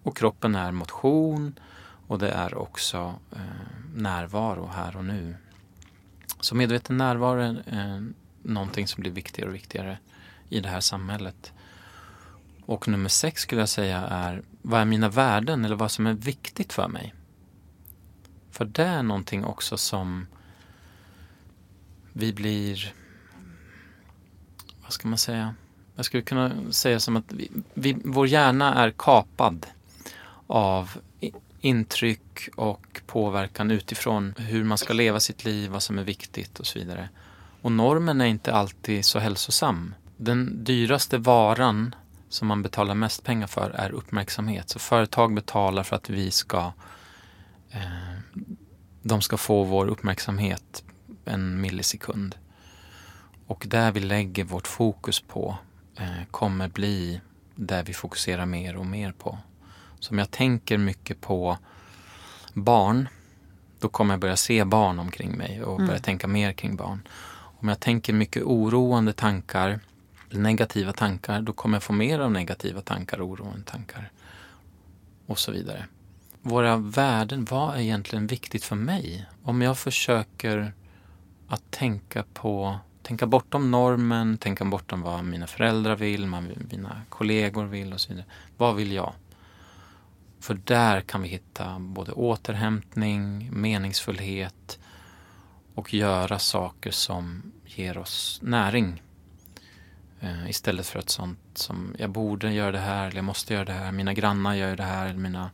[0.04, 1.58] Och kroppen är motion
[2.06, 3.40] och det är också eh,
[3.94, 5.36] närvaro här och nu.
[6.40, 8.02] Så medveten närvaro är eh,
[8.42, 9.98] någonting som blir viktigare och viktigare
[10.48, 11.52] i det här samhället.
[12.66, 16.14] Och nummer sex skulle jag säga är vad är mina värden eller vad som är
[16.14, 17.14] viktigt för mig?
[18.50, 20.26] För det är någonting också som
[22.12, 22.94] vi blir,
[24.82, 25.54] vad ska man säga?
[25.96, 29.66] Jag skulle kunna säga som att vi, vi, vår hjärna är kapad
[30.46, 30.90] av
[31.60, 36.66] intryck och påverkan utifrån hur man ska leva sitt liv, vad som är viktigt och
[36.66, 37.08] så vidare.
[37.62, 39.94] Och normen är inte alltid så hälsosam.
[40.16, 41.94] Den dyraste varan
[42.28, 44.68] som man betalar mest pengar för är uppmärksamhet.
[44.68, 46.72] Så företag betalar för att vi ska
[47.70, 47.80] eh,
[49.02, 50.84] de ska få vår uppmärksamhet
[51.24, 52.36] en millisekund.
[53.46, 55.56] Och där vi lägger vårt fokus på
[55.96, 57.20] eh, kommer bli
[57.54, 59.38] där vi fokuserar mer och mer på.
[60.04, 61.58] Så om jag tänker mycket på
[62.54, 63.08] barn,
[63.80, 66.02] då kommer jag börja se barn omkring mig och börja mm.
[66.02, 67.08] tänka mer kring barn.
[67.60, 69.80] Om jag tänker mycket oroande tankar,
[70.30, 74.10] negativa tankar, då kommer jag få mer av negativa tankar, oroande tankar
[75.26, 75.86] och så vidare.
[76.42, 79.26] Våra värden, vad är egentligen viktigt för mig?
[79.42, 80.72] Om jag försöker
[81.48, 86.26] att tänka på tänka bortom normen, tänka bortom vad mina föräldrar vill,
[86.70, 88.26] mina kollegor vill och så vidare.
[88.56, 89.12] Vad vill jag?
[90.44, 94.78] För där kan vi hitta både återhämtning, meningsfullhet
[95.74, 99.02] och göra saker som ger oss näring.
[100.20, 103.64] Eh, istället för ett sånt som jag borde göra det här, eller jag måste göra
[103.64, 105.50] det här, mina grannar gör det här, mina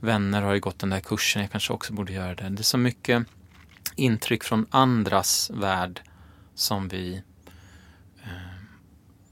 [0.00, 2.48] vänner har ju gått den där kursen, jag kanske också borde göra det.
[2.48, 3.26] Det är så mycket
[3.96, 6.02] intryck från andras värld
[6.54, 7.22] som vi
[8.22, 8.30] eh,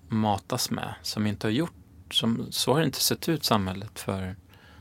[0.09, 1.75] matas med, som vi inte har gjort.
[2.11, 4.37] Som, så har det inte sett ut samhället för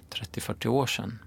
[0.09, 1.19] 30-40 år sedan.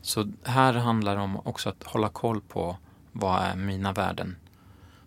[0.00, 2.78] Så här handlar det om också att hålla koll på
[3.12, 4.36] vad är mina värden?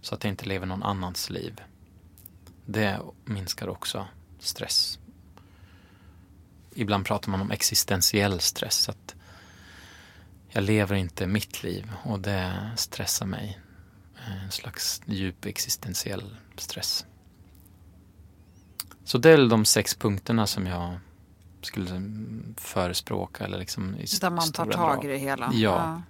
[0.02, 1.62] Så att jag inte lever någon annans liv.
[2.66, 4.08] Det minskar också
[4.40, 5.00] stress.
[6.76, 8.90] Ibland pratar man om existentiell stress.
[8.90, 9.16] Att
[10.50, 13.60] jag lever inte mitt liv och det stressar mig.
[14.44, 17.06] En slags djup existentiell stress.
[19.04, 21.00] Så det är de sex punkterna som jag
[21.66, 22.02] skulle
[22.58, 23.44] förespråka.
[23.44, 25.50] Eller liksom i Där man tar tag i det hela.
[25.54, 25.60] Ja.
[25.60, 26.02] ja.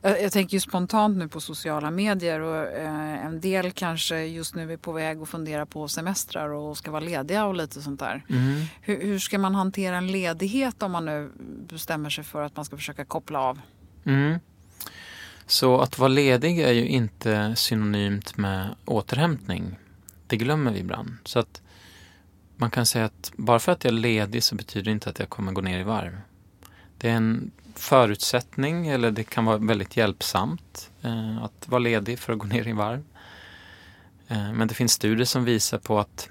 [0.00, 4.54] Jag, jag, tänker ju spontant nu på sociala medier och eh, en del kanske just
[4.54, 8.00] nu är på väg att fundera på semestrar och ska vara lediga och lite sånt
[8.00, 8.24] där.
[8.28, 8.64] Mm.
[8.80, 11.30] Hur, hur, ska man hantera en ledighet om man nu
[11.68, 13.60] bestämmer sig för att man ska försöka koppla av?
[14.04, 14.38] Mm.
[15.46, 19.78] Så att vara ledig är ju inte synonymt med återhämtning.
[20.26, 21.16] Det glömmer vi ibland.
[21.24, 21.62] Så att
[22.56, 25.18] man kan säga att bara för att jag är ledig så betyder det inte att
[25.18, 26.20] jag kommer gå ner i varv.
[26.98, 32.32] Det är en förutsättning eller det kan vara väldigt hjälpsamt eh, att vara ledig för
[32.32, 33.04] att gå ner i varv.
[34.28, 36.28] Eh, men det finns studier som visar på att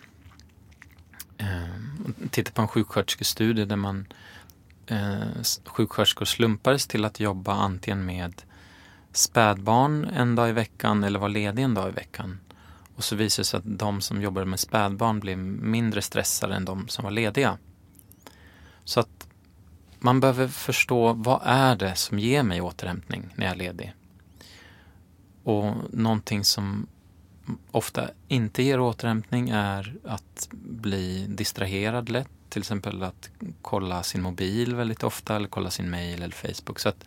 [1.38, 4.07] eh, titta på en sjuksköterskestudie där man
[4.88, 8.41] eh, sjuksköterskor slumpades till att jobba antingen med
[9.11, 12.39] spädbarn en dag i veckan eller vara ledig en dag i veckan.
[12.96, 16.66] Och så visade det sig att de som jobbade med spädbarn blev mindre stressade än
[16.66, 17.58] de som var lediga.
[18.84, 19.28] Så att
[20.00, 23.94] man behöver förstå vad är det som ger mig återhämtning när jag är ledig.
[25.44, 26.88] Och någonting som
[27.72, 32.30] ofta inte ger återhämtning är att bli distraherad lätt.
[32.50, 33.30] Till exempel att
[33.62, 36.80] kolla sin mobil väldigt ofta eller kolla sin mail eller Facebook.
[36.80, 37.04] Så att,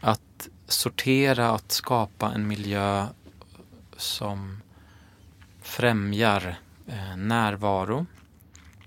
[0.00, 3.06] att sortera, att skapa en miljö
[4.02, 4.62] som
[5.62, 8.06] främjar eh, närvaro.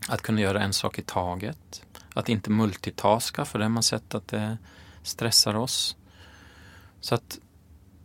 [0.07, 1.85] Att kunna göra en sak i taget.
[2.13, 4.57] Att inte multitaska, för det har man sett att det
[5.03, 5.95] stressar oss.
[7.01, 7.39] Så att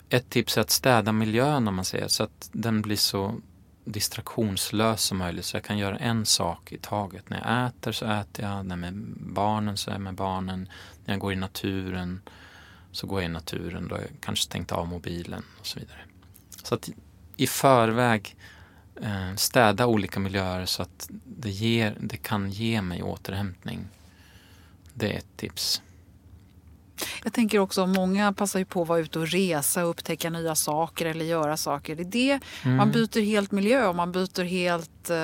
[0.09, 3.35] ett tips är att städa miljön om man säger så att den blir så
[3.85, 7.31] distraktionslös som möjligt så jag kan göra en sak i taget.
[7.31, 10.15] När jag äter så äter jag, när jag är med barnen så är jag med
[10.15, 10.69] barnen.
[11.05, 12.21] När jag går i naturen
[12.93, 13.89] så går jag i naturen.
[13.89, 16.01] Då har jag kanske stängt av mobilen och så vidare.
[16.67, 16.91] Så att
[17.37, 18.37] i förväg
[19.03, 23.89] eh, städa olika miljöer så att det, ger, det kan ge mig återhämtning.
[24.95, 25.83] Det är ett tips.
[27.25, 30.55] Jag tänker också, många passar ju på att vara ute och resa och upptäcka nya
[30.55, 31.97] saker eller göra saker.
[31.97, 32.77] Det är det, mm.
[32.77, 35.17] Man byter helt miljö och man byter helt eh,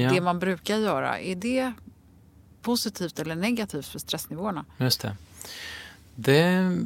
[0.00, 0.12] ja.
[0.12, 1.20] det man brukar göra.
[1.20, 1.72] Är det
[2.62, 4.64] positivt eller negativt för stressnivåerna?
[4.78, 5.16] Just det.
[6.14, 6.76] Det,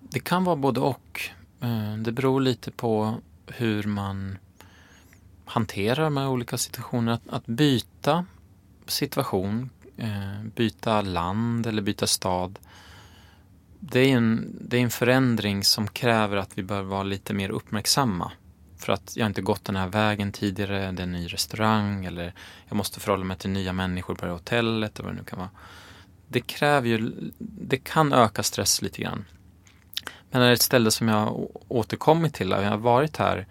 [0.00, 1.30] det kan vara både och.
[1.66, 4.38] Eh, det beror lite på hur man
[5.44, 7.12] hanterar de här olika situationerna.
[7.12, 8.26] Att, att byta
[8.86, 12.58] situation, eh, byta land eller byta stad
[13.80, 17.50] det är, en, det är en förändring som kräver att vi bör vara lite mer
[17.50, 18.32] uppmärksamma.
[18.78, 22.34] För att jag inte gått den här vägen tidigare, det är en ny restaurang eller
[22.68, 25.38] jag måste förhålla mig till nya människor på det hotellet eller vad det nu kan
[25.38, 25.50] vara.
[26.28, 29.24] Det kräver ju, det kan öka stress lite grann.
[30.36, 33.46] Men är ett ställe som jag återkommit till, jag har varit här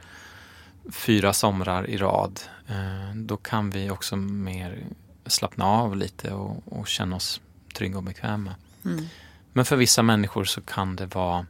[0.92, 4.86] fyra somrar i rad, eh, då kan vi också mer
[5.26, 7.42] slappna av lite och, och känna oss
[7.74, 8.56] trygga och bekväma.
[8.86, 9.06] Mm.
[9.54, 11.46] Men för vissa människor så kan det vara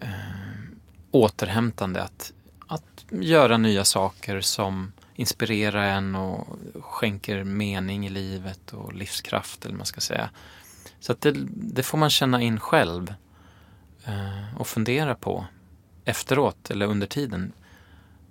[0.00, 0.08] eh,
[1.10, 2.32] återhämtande att,
[2.66, 9.76] att göra nya saker som inspirerar en och skänker mening i livet och livskraft eller
[9.76, 10.30] man ska säga.
[11.00, 13.14] Så att det, det får man känna in själv
[14.04, 15.46] Eh, och fundera på
[16.04, 17.52] efteråt eller under tiden.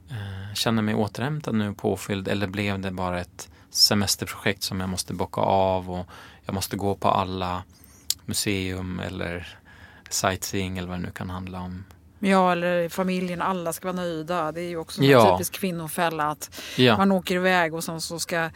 [0.10, 5.14] Eh, känner mig återhämtad nu påfylld eller blev det bara ett semesterprojekt som jag måste
[5.14, 6.06] bocka av och
[6.46, 7.64] jag måste gå på alla
[8.26, 9.58] museum eller
[10.10, 11.84] sightseeing eller vad det nu kan handla om.
[12.26, 14.52] Ja, eller familjen, alla ska vara nöjda.
[14.52, 15.38] Det är ju också en ja.
[15.38, 16.98] typisk kvinnofälla att ja.
[16.98, 18.50] man åker iväg och sen så ska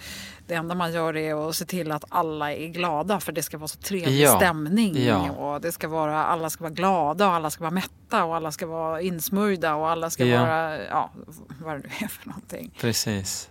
[0.48, 3.58] det enda man gör är att se till att alla är glada för det ska
[3.58, 4.36] vara så trevlig ja.
[4.36, 5.06] stämning.
[5.06, 5.32] Ja.
[5.32, 8.52] Och det ska vara, alla ska vara glada och alla ska vara mätta och alla
[8.52, 11.12] ska vara insmörjda och alla ska vara, ja,
[11.60, 12.72] vad det nu är för någonting.
[12.80, 13.50] Precis.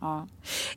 [0.00, 0.26] Ja.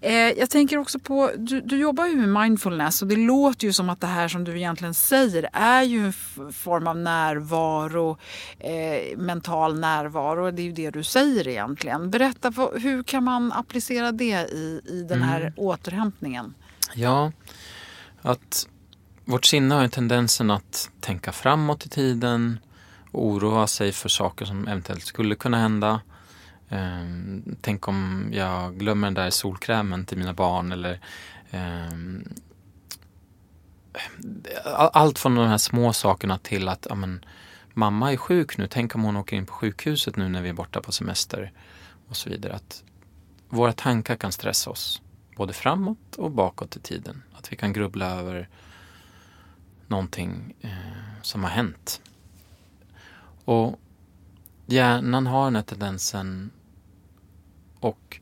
[0.01, 3.73] Eh, jag tänker också på, du, du jobbar ju med mindfulness och det låter ju
[3.73, 6.13] som att det här som du egentligen säger är ju en
[6.53, 8.17] form av närvaro,
[8.59, 10.51] eh, mental närvaro.
[10.51, 12.11] Det är ju det du säger egentligen.
[12.11, 15.53] Berätta, hur kan man applicera det i, i den här mm.
[15.57, 16.53] återhämtningen?
[16.93, 17.31] Ja,
[18.21, 18.67] att
[19.25, 22.59] vårt sinne har ju tendensen att tänka framåt i tiden,
[23.11, 26.01] oroa sig för saker som eventuellt skulle kunna hända
[26.69, 30.99] Um, tänk om jag glömmer den där solkrämen till mina barn eller
[31.51, 32.23] um,
[34.73, 37.25] allt från de här små sakerna till att amen,
[37.73, 40.53] mamma är sjuk nu, tänk om hon åker in på sjukhuset nu när vi är
[40.53, 41.51] borta på semester
[42.09, 42.53] och så vidare.
[42.53, 42.83] Att
[43.49, 45.01] våra tankar kan stressa oss,
[45.35, 47.23] både framåt och bakåt i tiden.
[47.33, 48.49] Att vi kan grubbla över
[49.87, 52.01] någonting eh, som har hänt.
[53.45, 53.79] Och
[54.65, 56.51] hjärnan har den här tendensen
[57.79, 58.19] och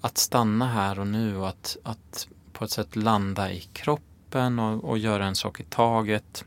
[0.00, 4.84] att stanna här och nu och att, att på ett sätt landa i kroppen och,
[4.84, 6.44] och göra en sak i taget.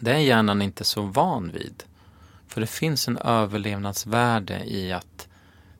[0.00, 1.84] Det är hjärnan inte så van vid.
[2.48, 5.28] För det finns en överlevnadsvärde i att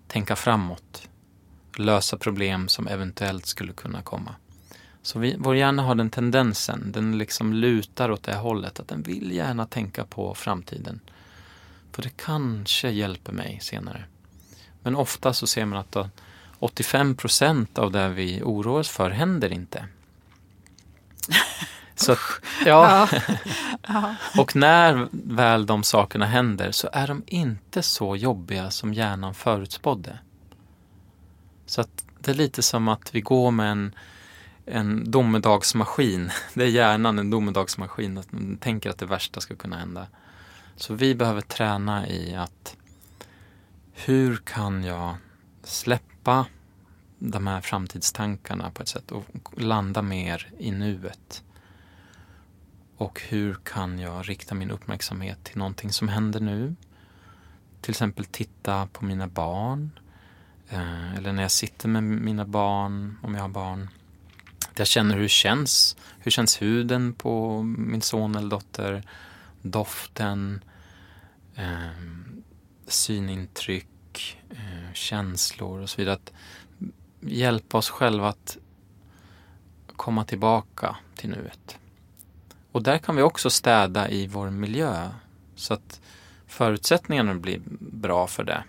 [0.09, 1.09] tänka framåt.
[1.79, 4.35] Lösa problem som eventuellt skulle kunna komma.
[5.03, 9.03] Så vi, vår hjärna har den tendensen, den liksom lutar åt det hållet att den
[9.03, 11.01] vill gärna tänka på framtiden.
[11.93, 14.05] För det kanske hjälper mig senare.
[14.87, 15.97] Men ofta så ser man att
[16.59, 19.87] 85 procent av det vi oroar oss för händer inte.
[21.95, 22.17] Så,
[22.65, 23.09] ja.
[23.89, 24.15] ja.
[24.39, 30.19] och när väl de sakerna händer så är de inte så jobbiga som hjärnan förutspådde.
[31.67, 33.95] Så att det är lite som att vi går med en,
[34.67, 36.31] en domedagsmaskin.
[36.55, 38.19] Det är hjärnan en domedagsmaskin.
[38.19, 40.07] Att man tänker att det värsta ska kunna hända.
[40.77, 42.77] Så vi behöver träna i att
[44.05, 45.17] hur kan jag
[45.63, 46.47] släppa
[47.19, 49.25] de här framtidstankarna på ett sätt och
[49.57, 51.43] landa mer i nuet?
[52.97, 56.75] Och hur kan jag rikta min uppmärksamhet till någonting som händer nu?
[57.81, 59.91] Till exempel titta på mina barn.
[60.69, 63.89] Eh, eller när jag sitter med mina barn, om jag har barn.
[64.71, 65.97] Att jag känner hur det känns.
[66.19, 69.05] Hur känns huden på min son eller dotter?
[69.71, 70.65] doften,
[71.55, 71.91] eh,
[72.87, 76.15] synintryck, eh, känslor och så vidare.
[76.15, 76.33] Att
[77.21, 78.59] hjälpa oss själva att
[79.87, 81.79] komma tillbaka till nuet.
[82.73, 85.11] Och där kan vi också städa i vår miljö
[85.55, 86.01] så att
[86.47, 88.65] förutsättningarna blir bra för det.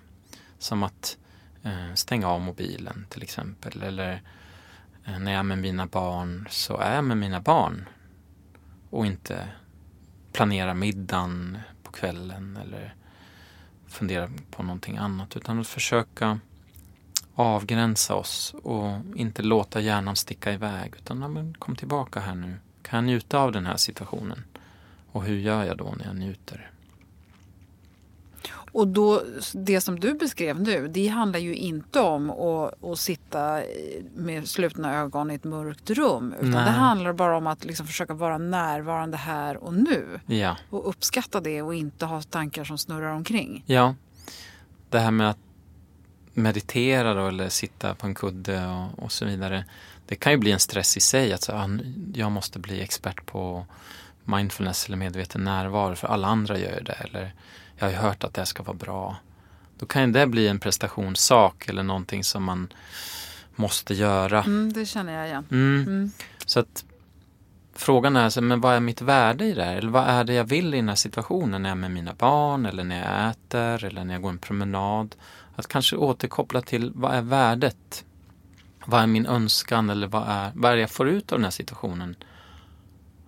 [0.60, 1.18] Som att
[1.64, 3.84] eh, stänga av mobilen till exempel.
[3.84, 4.22] Eller
[5.06, 7.90] eh, när jag är med mina barn så är jag med mina barn.
[8.90, 9.48] Och inte
[10.32, 12.96] planera middagen på kvällen eller
[13.88, 15.38] fundera på någonting annat.
[15.38, 16.40] Utan att försöka
[17.36, 20.94] avgränsa oss och inte låta hjärnan sticka iväg.
[20.98, 22.56] Utan ja, men kom tillbaka här nu.
[22.82, 24.44] Kan jag njuta av den här situationen?
[25.12, 26.72] Och hur gör jag då när jag njuter?
[28.78, 29.24] Och då,
[29.54, 33.62] det som du beskrev nu, det handlar ju inte om att, att sitta
[34.16, 36.34] med slutna ögon i ett mörkt rum.
[36.40, 36.66] Utan Nej.
[36.66, 40.20] det handlar bara om att liksom försöka vara närvarande här och nu.
[40.26, 40.58] Ja.
[40.70, 43.64] Och uppskatta det och inte ha tankar som snurrar omkring.
[43.66, 43.96] Ja,
[44.90, 45.40] det här med att
[46.34, 49.66] meditera då, eller sitta på en kudde och, och så vidare.
[50.06, 51.70] Det kan ju bli en stress i sig att så, ah,
[52.14, 53.66] jag måste bli expert på
[54.24, 56.94] mindfulness eller medveten närvaro för alla andra gör det.
[56.94, 57.34] Eller
[57.78, 59.18] jag har ju hört att det ska vara bra.
[59.80, 62.74] Då kan det bli en prestationssak eller någonting som man
[63.56, 64.44] måste göra.
[64.44, 65.46] Mm, det känner jag igen.
[65.52, 65.82] Mm.
[65.88, 66.12] Mm.
[66.46, 66.86] Så att
[67.74, 69.76] frågan är, så, men vad är mitt värde i det här?
[69.76, 71.62] Eller vad är det jag vill i den här situationen?
[71.62, 74.38] När jag är med mina barn eller när jag äter eller när jag går en
[74.38, 75.16] promenad.
[75.56, 78.06] Att kanske återkoppla till vad är värdet?
[78.86, 81.44] Vad är min önskan eller vad är, vad är det jag får ut av den
[81.44, 82.16] här situationen?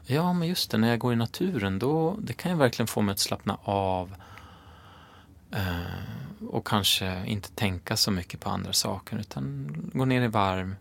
[0.05, 3.01] Ja, men just det, när jag går i naturen då det kan ju verkligen få
[3.01, 4.15] mig att slappna av
[5.51, 10.75] Eh, och kanske inte tänka så mycket på andra saker utan gå ner i varv.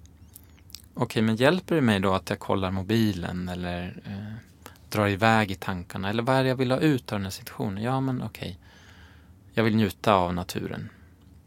[0.95, 4.35] Okej, men hjälper det mig då att jag kollar mobilen eller eh,
[4.89, 6.11] drar iväg i tankarna?
[6.11, 7.83] Eller vad är det jag vill ha ut av den här situationen?
[7.83, 8.59] Ja, men okej.
[9.53, 10.89] Jag vill njuta av naturen.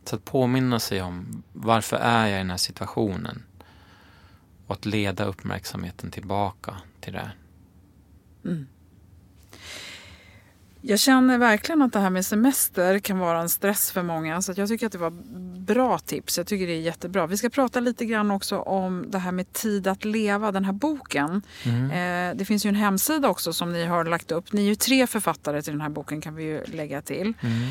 [0.06, 3.44] Så att påminna sig om varför är jag i den här situationen?
[4.68, 7.32] Och att leda uppmärksamheten tillbaka till det.
[8.46, 8.68] Mm.
[10.84, 14.42] Jag känner verkligen att det här med semester kan vara en stress för många.
[14.42, 15.14] Så jag tycker att det var
[15.60, 16.38] bra tips.
[16.38, 17.28] Jag tycker det är jättebra.
[17.28, 20.74] Vi ska prata lite grann också om det här med tid att leva, den här
[20.74, 21.42] boken.
[21.64, 22.32] Mm.
[22.32, 24.54] Eh, det finns ju en hemsida också som ni har lagt upp.
[24.54, 27.34] Ni är ju tre författare till den här boken kan vi ju lägga till.
[27.42, 27.70] Mm.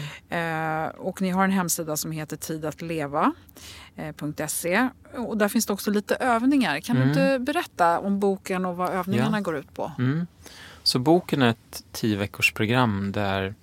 [0.86, 4.74] Eh, och ni har en hemsida som heter tidatleva.se.
[4.74, 4.88] Eh,
[5.24, 6.80] och där finns det också lite övningar.
[6.80, 7.08] Kan mm.
[7.08, 9.42] du inte berätta om boken och vad övningarna ja.
[9.42, 9.92] går ut på?
[10.83, 13.55] Så boken är ett tio veckors program där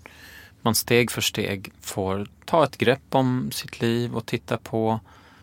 [0.62, 5.00] man steg för steg får ta ett grepp om sitt liv och titta på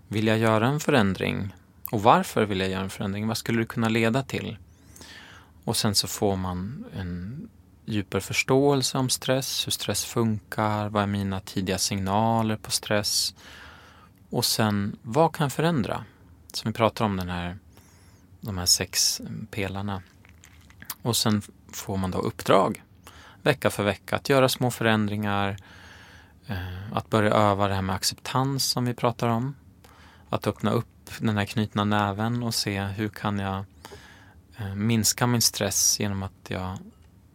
[0.08, 1.54] vill jag göra en förändring?
[1.90, 3.28] Och varför vill jag göra en förändring?
[3.28, 4.56] Vad skulle det kunna leda till?
[5.64, 7.48] Och sen så får man en
[7.84, 13.34] djupare förståelse om stress, hur stress funkar, vad är mina tidiga signaler på stress?
[14.30, 16.04] Och sen, vad kan förändra?
[16.52, 17.58] Som vi pratar om den här,
[18.40, 19.20] de här sex
[19.50, 20.02] pelarna.
[21.02, 21.42] Och sen
[21.76, 22.82] får man då uppdrag
[23.44, 25.56] vecka för vecka att göra små förändringar,
[26.46, 29.54] eh, att börja öva det här med acceptans som vi pratar om.
[30.28, 33.64] Att öppna upp den här knutna näven och se hur kan jag
[34.56, 36.78] eh, minska min stress genom att jag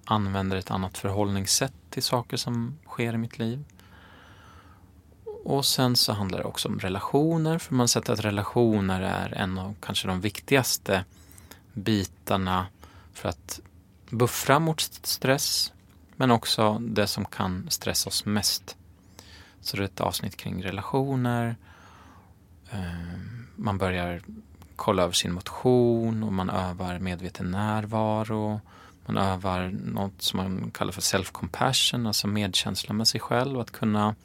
[0.06, 3.64] använder ett annat förhållningssätt till saker som sker i mitt liv.
[5.44, 9.34] Och sen så handlar det också om relationer, för man har sett att relationer är
[9.34, 11.06] en av kanske de viktigaste
[11.74, 12.68] bitarna
[13.14, 13.60] för att
[14.10, 15.74] buffra mot stress
[16.16, 18.78] men också det som kan stressa oss mest.
[19.62, 21.56] Så det är ett avsnitt kring relationer.
[22.72, 24.22] Ehm, man börjar
[24.76, 28.62] kolla över sin motion och man övar medveten närvaro.
[29.06, 33.60] Man övar något som man kallar för self-compassion, alltså medkänsla med sig själv.
[33.60, 34.16] Att kunna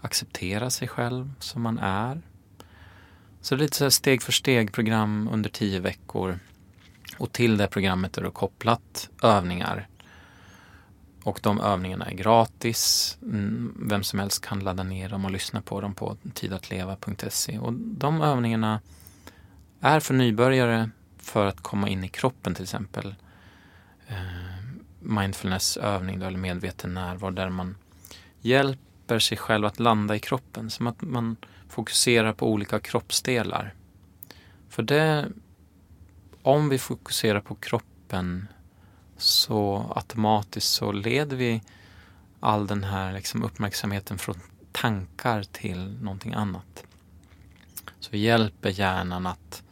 [0.00, 2.22] acceptera sig själv som man är.
[3.40, 6.38] Så det är lite så steg för steg program under tio veckor
[7.22, 9.88] och till det programmet är det kopplat övningar.
[11.24, 13.16] Och de övningarna är gratis.
[13.22, 17.58] Mm, vem som helst kan ladda ner dem och lyssna på dem på tidatleva.se.
[17.58, 18.80] Och de övningarna
[19.80, 23.14] är för nybörjare för att komma in i kroppen till exempel.
[24.06, 24.16] Eh,
[25.00, 27.76] Mindfulnessövning eller medveten närvaro där man
[28.40, 30.70] hjälper sig själv att landa i kroppen.
[30.70, 31.36] Som att man
[31.68, 33.74] fokuserar på olika kroppsdelar.
[34.68, 35.28] För det
[36.42, 38.48] om vi fokuserar på kroppen
[39.16, 41.62] så automatiskt så leder vi
[42.40, 44.40] all den här liksom uppmärksamheten från
[44.72, 46.84] tankar till någonting annat.
[48.00, 49.62] Så vi hjälper hjärnan att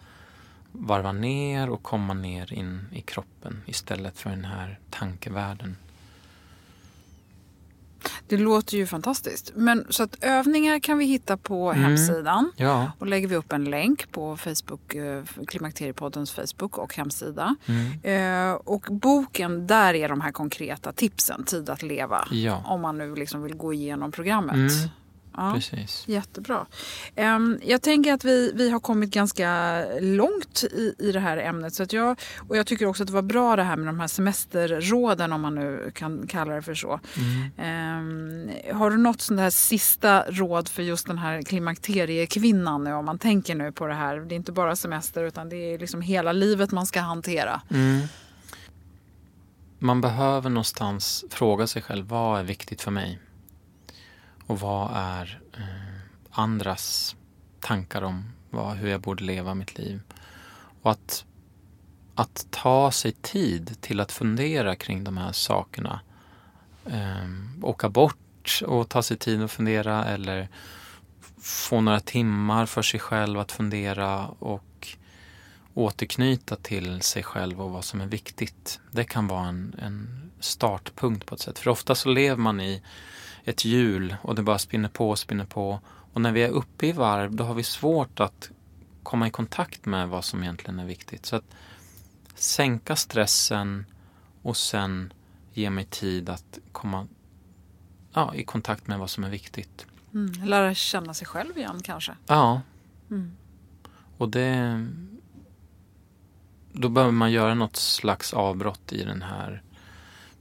[0.72, 5.76] varva ner och komma ner in i kroppen istället för den här tankevärlden.
[8.28, 9.52] Det låter ju fantastiskt.
[9.54, 11.84] Men så att övningar kan vi hitta på Mm.
[11.84, 12.52] hemsidan.
[12.56, 12.92] Ja.
[12.98, 17.56] Och lägger vi upp en länk på Facebook, eh, Klimakteriepoddens Facebook och hemsida.
[17.66, 18.50] Mm.
[18.50, 22.28] Eh, och boken, där är de här konkreta tipsen, Tid att leva.
[22.30, 22.62] Ja.
[22.66, 24.54] Om man nu liksom vill gå igenom programmet.
[24.54, 24.88] Mm.
[25.40, 25.52] Ja.
[25.54, 26.04] Precis.
[26.08, 26.66] Jättebra.
[27.62, 31.74] Jag tänker att vi, vi har kommit ganska långt i, i det här ämnet.
[31.74, 34.00] Så att jag, och jag tycker också att det var bra det här med de
[34.00, 37.00] här semesterråden om man nu kan kalla det för så.
[37.56, 43.04] Ehm, har du något sånt här sista råd för just den här klimakteriekvinnan nu om
[43.04, 44.16] man tänker nu på det här.
[44.16, 47.60] Det är inte bara semester utan det är liksom hela livet man ska hantera.
[47.70, 48.00] Mm.
[49.78, 53.18] Man behöver någonstans fråga sig själv, vad är viktigt för mig?
[54.50, 57.16] Och vad är eh, andras
[57.60, 60.00] tankar om vad, hur jag borde leva mitt liv?
[60.82, 61.24] Och att,
[62.14, 66.00] att ta sig tid till att fundera kring de här sakerna.
[66.86, 67.28] Eh,
[67.62, 70.48] åka bort och ta sig tid att fundera eller
[71.42, 74.88] få några timmar för sig själv att fundera och
[75.74, 78.80] återknyta till sig själv och vad som är viktigt.
[78.90, 81.58] Det kan vara en, en startpunkt på ett sätt.
[81.58, 82.82] För ofta så lever man i
[83.44, 85.80] ett hjul och det bara spinner på och spinner på.
[86.12, 88.50] Och när vi är uppe i varv då har vi svårt att
[89.02, 91.26] komma i kontakt med vad som egentligen är viktigt.
[91.26, 91.44] Så att
[92.34, 93.86] sänka stressen
[94.42, 95.12] och sen
[95.52, 97.06] ge mig tid att komma
[98.12, 99.86] ja, i kontakt med vad som är viktigt.
[100.14, 100.44] Mm.
[100.44, 102.16] Lära känna sig själv igen kanske.
[102.26, 102.62] Ja.
[103.10, 103.36] Mm.
[104.18, 104.86] Och det...
[106.72, 109.62] Då behöver man göra något slags avbrott i den här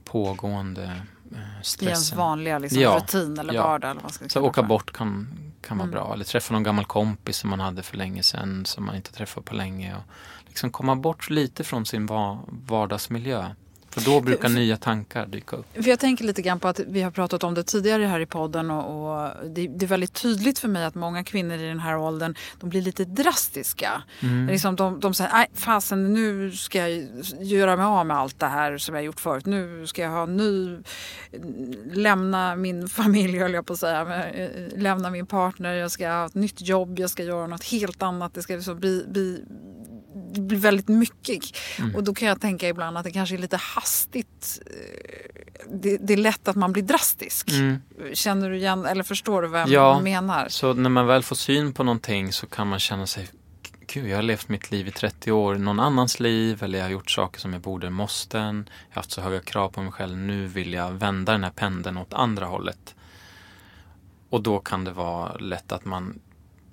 [0.04, 2.18] pågående eh, I ens stressen.
[2.18, 2.96] vanliga liksom, Ja.
[2.96, 3.62] rutin eller Ja.
[3.62, 3.90] vardag.
[3.90, 5.28] Eller vad ska Så åka bort kan,
[5.62, 5.90] kan vara Mm.
[5.94, 6.14] bra.
[6.14, 9.44] Eller träffa någon gammal kompis som man hade för länge sedan som man inte träffat
[9.44, 9.94] på länge.
[9.96, 10.02] Och
[10.46, 13.46] liksom komma bort lite från sin va- vardagsmiljö.
[13.90, 15.66] För då brukar För- nya tankar dyka upp.
[15.74, 18.26] För jag tänker lite grann på att vi har pratat om det tidigare här i
[18.26, 21.80] podden och, och det, det är väldigt tydligt för mig att många kvinnor i den
[21.80, 24.02] här åldern de blir lite drastiska.
[24.20, 24.46] Mm.
[24.46, 27.08] Liksom de, de säger, nej fasen nu ska jag
[27.40, 29.46] göra mig av med allt det här som jag gjort förut.
[29.46, 30.78] Nu ska jag ha ny,
[31.92, 36.26] lämna min familj höll jag på att säga, men, lämna min partner, jag ska ha
[36.26, 38.34] ett nytt jobb, jag ska göra något helt annat.
[38.34, 39.44] Det ska liksom bli, bli
[40.32, 41.40] blir väldigt mycket.
[41.78, 41.94] Mm.
[41.96, 44.60] Och då kan jag tänka ibland att det kanske är lite hastigt.
[44.66, 47.50] eh, Det, det är lätt att man blir drastisk.
[47.50, 47.76] Mm.
[48.14, 50.00] Känner du igen, eller förstår du vad jag Ja.
[50.00, 50.48] menar?
[50.48, 53.28] Så när man väl får syn på någonting så kan man känna sig
[53.92, 56.90] Gud, jag har levt mitt liv i 30 år, någon annans liv eller jag har
[56.90, 58.68] gjort saker som jag borde, måsten.
[58.88, 60.16] Jag har haft så höga krav på mig själv.
[60.16, 62.94] Nu vill jag vända den här pendeln åt andra hållet.
[64.30, 66.20] Och då kan det vara lätt att man,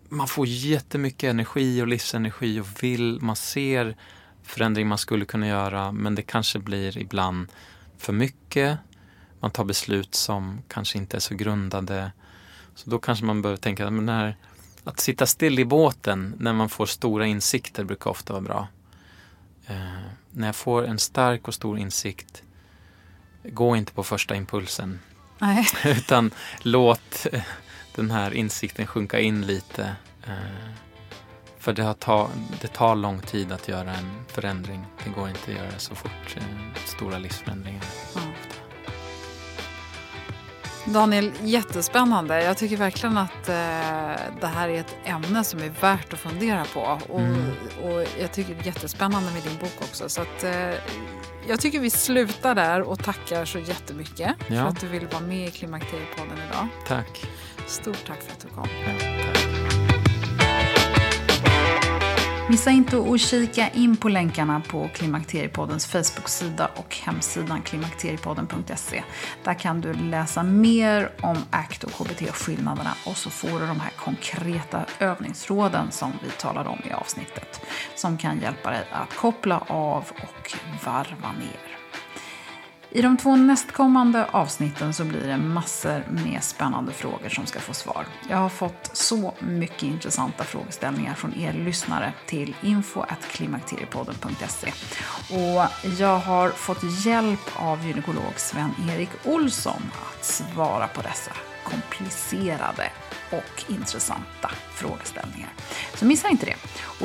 [0.10, 3.96] man får jättemycket energi och livsenergi och vill, man ser
[4.44, 7.48] förändring man skulle kunna göra men det kanske blir ibland
[7.98, 8.80] för mycket.
[9.40, 12.12] Man tar beslut som kanske inte är så grundade.
[12.76, 14.38] Så då kanske man behöver tänka, men när,
[14.84, 18.68] att sitta still i båten när man får stora insikter brukar ofta vara bra.
[19.68, 19.76] Eh,
[20.32, 22.44] när jag får en stark och stor insikt,
[23.44, 25.00] gå inte på första impulsen.
[25.40, 25.66] Nej.
[25.86, 26.32] Utan
[26.62, 27.42] låt eh,
[28.02, 29.96] den här insikten sjunka in lite.
[30.28, 30.34] Eh,
[31.60, 32.30] för det, har ta,
[32.62, 34.86] det tar lång tid att göra en förändring.
[35.04, 36.44] Det går inte att göra så fort eh,
[36.86, 37.84] stora livsförändringar.
[38.16, 38.22] Ja.
[40.86, 42.44] Daniel, jättespännande.
[42.44, 43.56] Jag tycker verkligen att eh,
[44.42, 47.00] det här är ett ämne som är värt att fundera på.
[47.10, 47.52] Och, Mm.
[47.84, 50.10] och jag tycker det är jättespännande med din bok också.
[50.10, 50.74] Så att, eh,
[51.48, 54.64] jag tycker vi slutar där och tackar så jättemycket för Ja.
[54.64, 56.68] att du ville vara med i Klimakteriepodden idag.
[56.88, 57.26] Tack.
[57.68, 58.68] Stort tack för att du kom.
[58.86, 59.28] Ja.
[62.50, 69.04] Missa inte att kika in på länkarna på Klimakteriepoddens Facebook-sida och hemsidan klimakteriepodden.se.
[69.44, 73.92] Där kan du läsa mer om ACT och KBT-skillnaderna och så får du de här
[73.98, 77.62] konkreta övningsråden som vi talade om i avsnittet
[77.96, 80.54] som kan hjälpa dig att koppla av och
[80.86, 81.77] varva ner.
[82.90, 87.74] I de två nästkommande avsnitten så blir det massor med spännande frågor som ska få
[87.74, 88.06] svar.
[88.30, 94.72] Jag har fått så mycket intressanta frågeställningar från er lyssnare till info.klimakteriepodden.se.
[95.36, 95.66] Och
[96.00, 101.32] jag har fått hjälp av gynekolog Sven-Erik Olsson att svara på dessa
[101.70, 102.92] komplicerade
[103.32, 105.50] och intressanta frågeställningar.
[105.96, 106.56] Så missa inte det.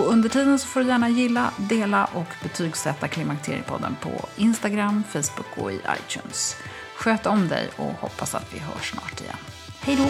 [0.00, 5.46] Och under tiden så får du gärna gilla, dela och betygsätta Klimakteriepodden på Instagram, Facebook
[5.56, 6.56] och i iTunes.
[6.96, 9.36] Sköt om dig och hoppas att vi hörs snart igen.
[9.80, 10.08] Hej då!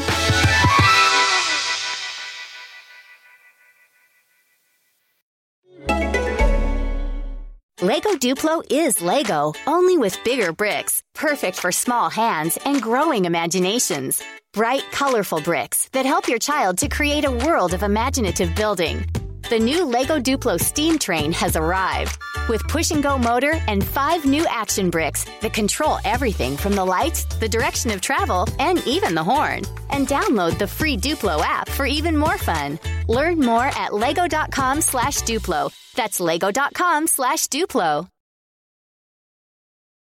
[7.82, 14.22] Lego Duplo is Lego, only with bigger bricks, perfect for small hands and growing imaginations.
[14.55, 19.07] Bright, colorful bricks that help your child to create a world of imaginative building.
[19.48, 22.18] The new Lego Duplo steam train has arrived
[22.50, 26.84] with push and go motor and five new action bricks that control everything from the
[26.84, 29.62] lights, the direction of travel, and even the horn.
[29.88, 32.78] And download the free Duplo app for even more fun.
[33.09, 35.72] Learn more at lego.com slash Duplo.
[35.94, 38.09] That's lego.com slash Duplo.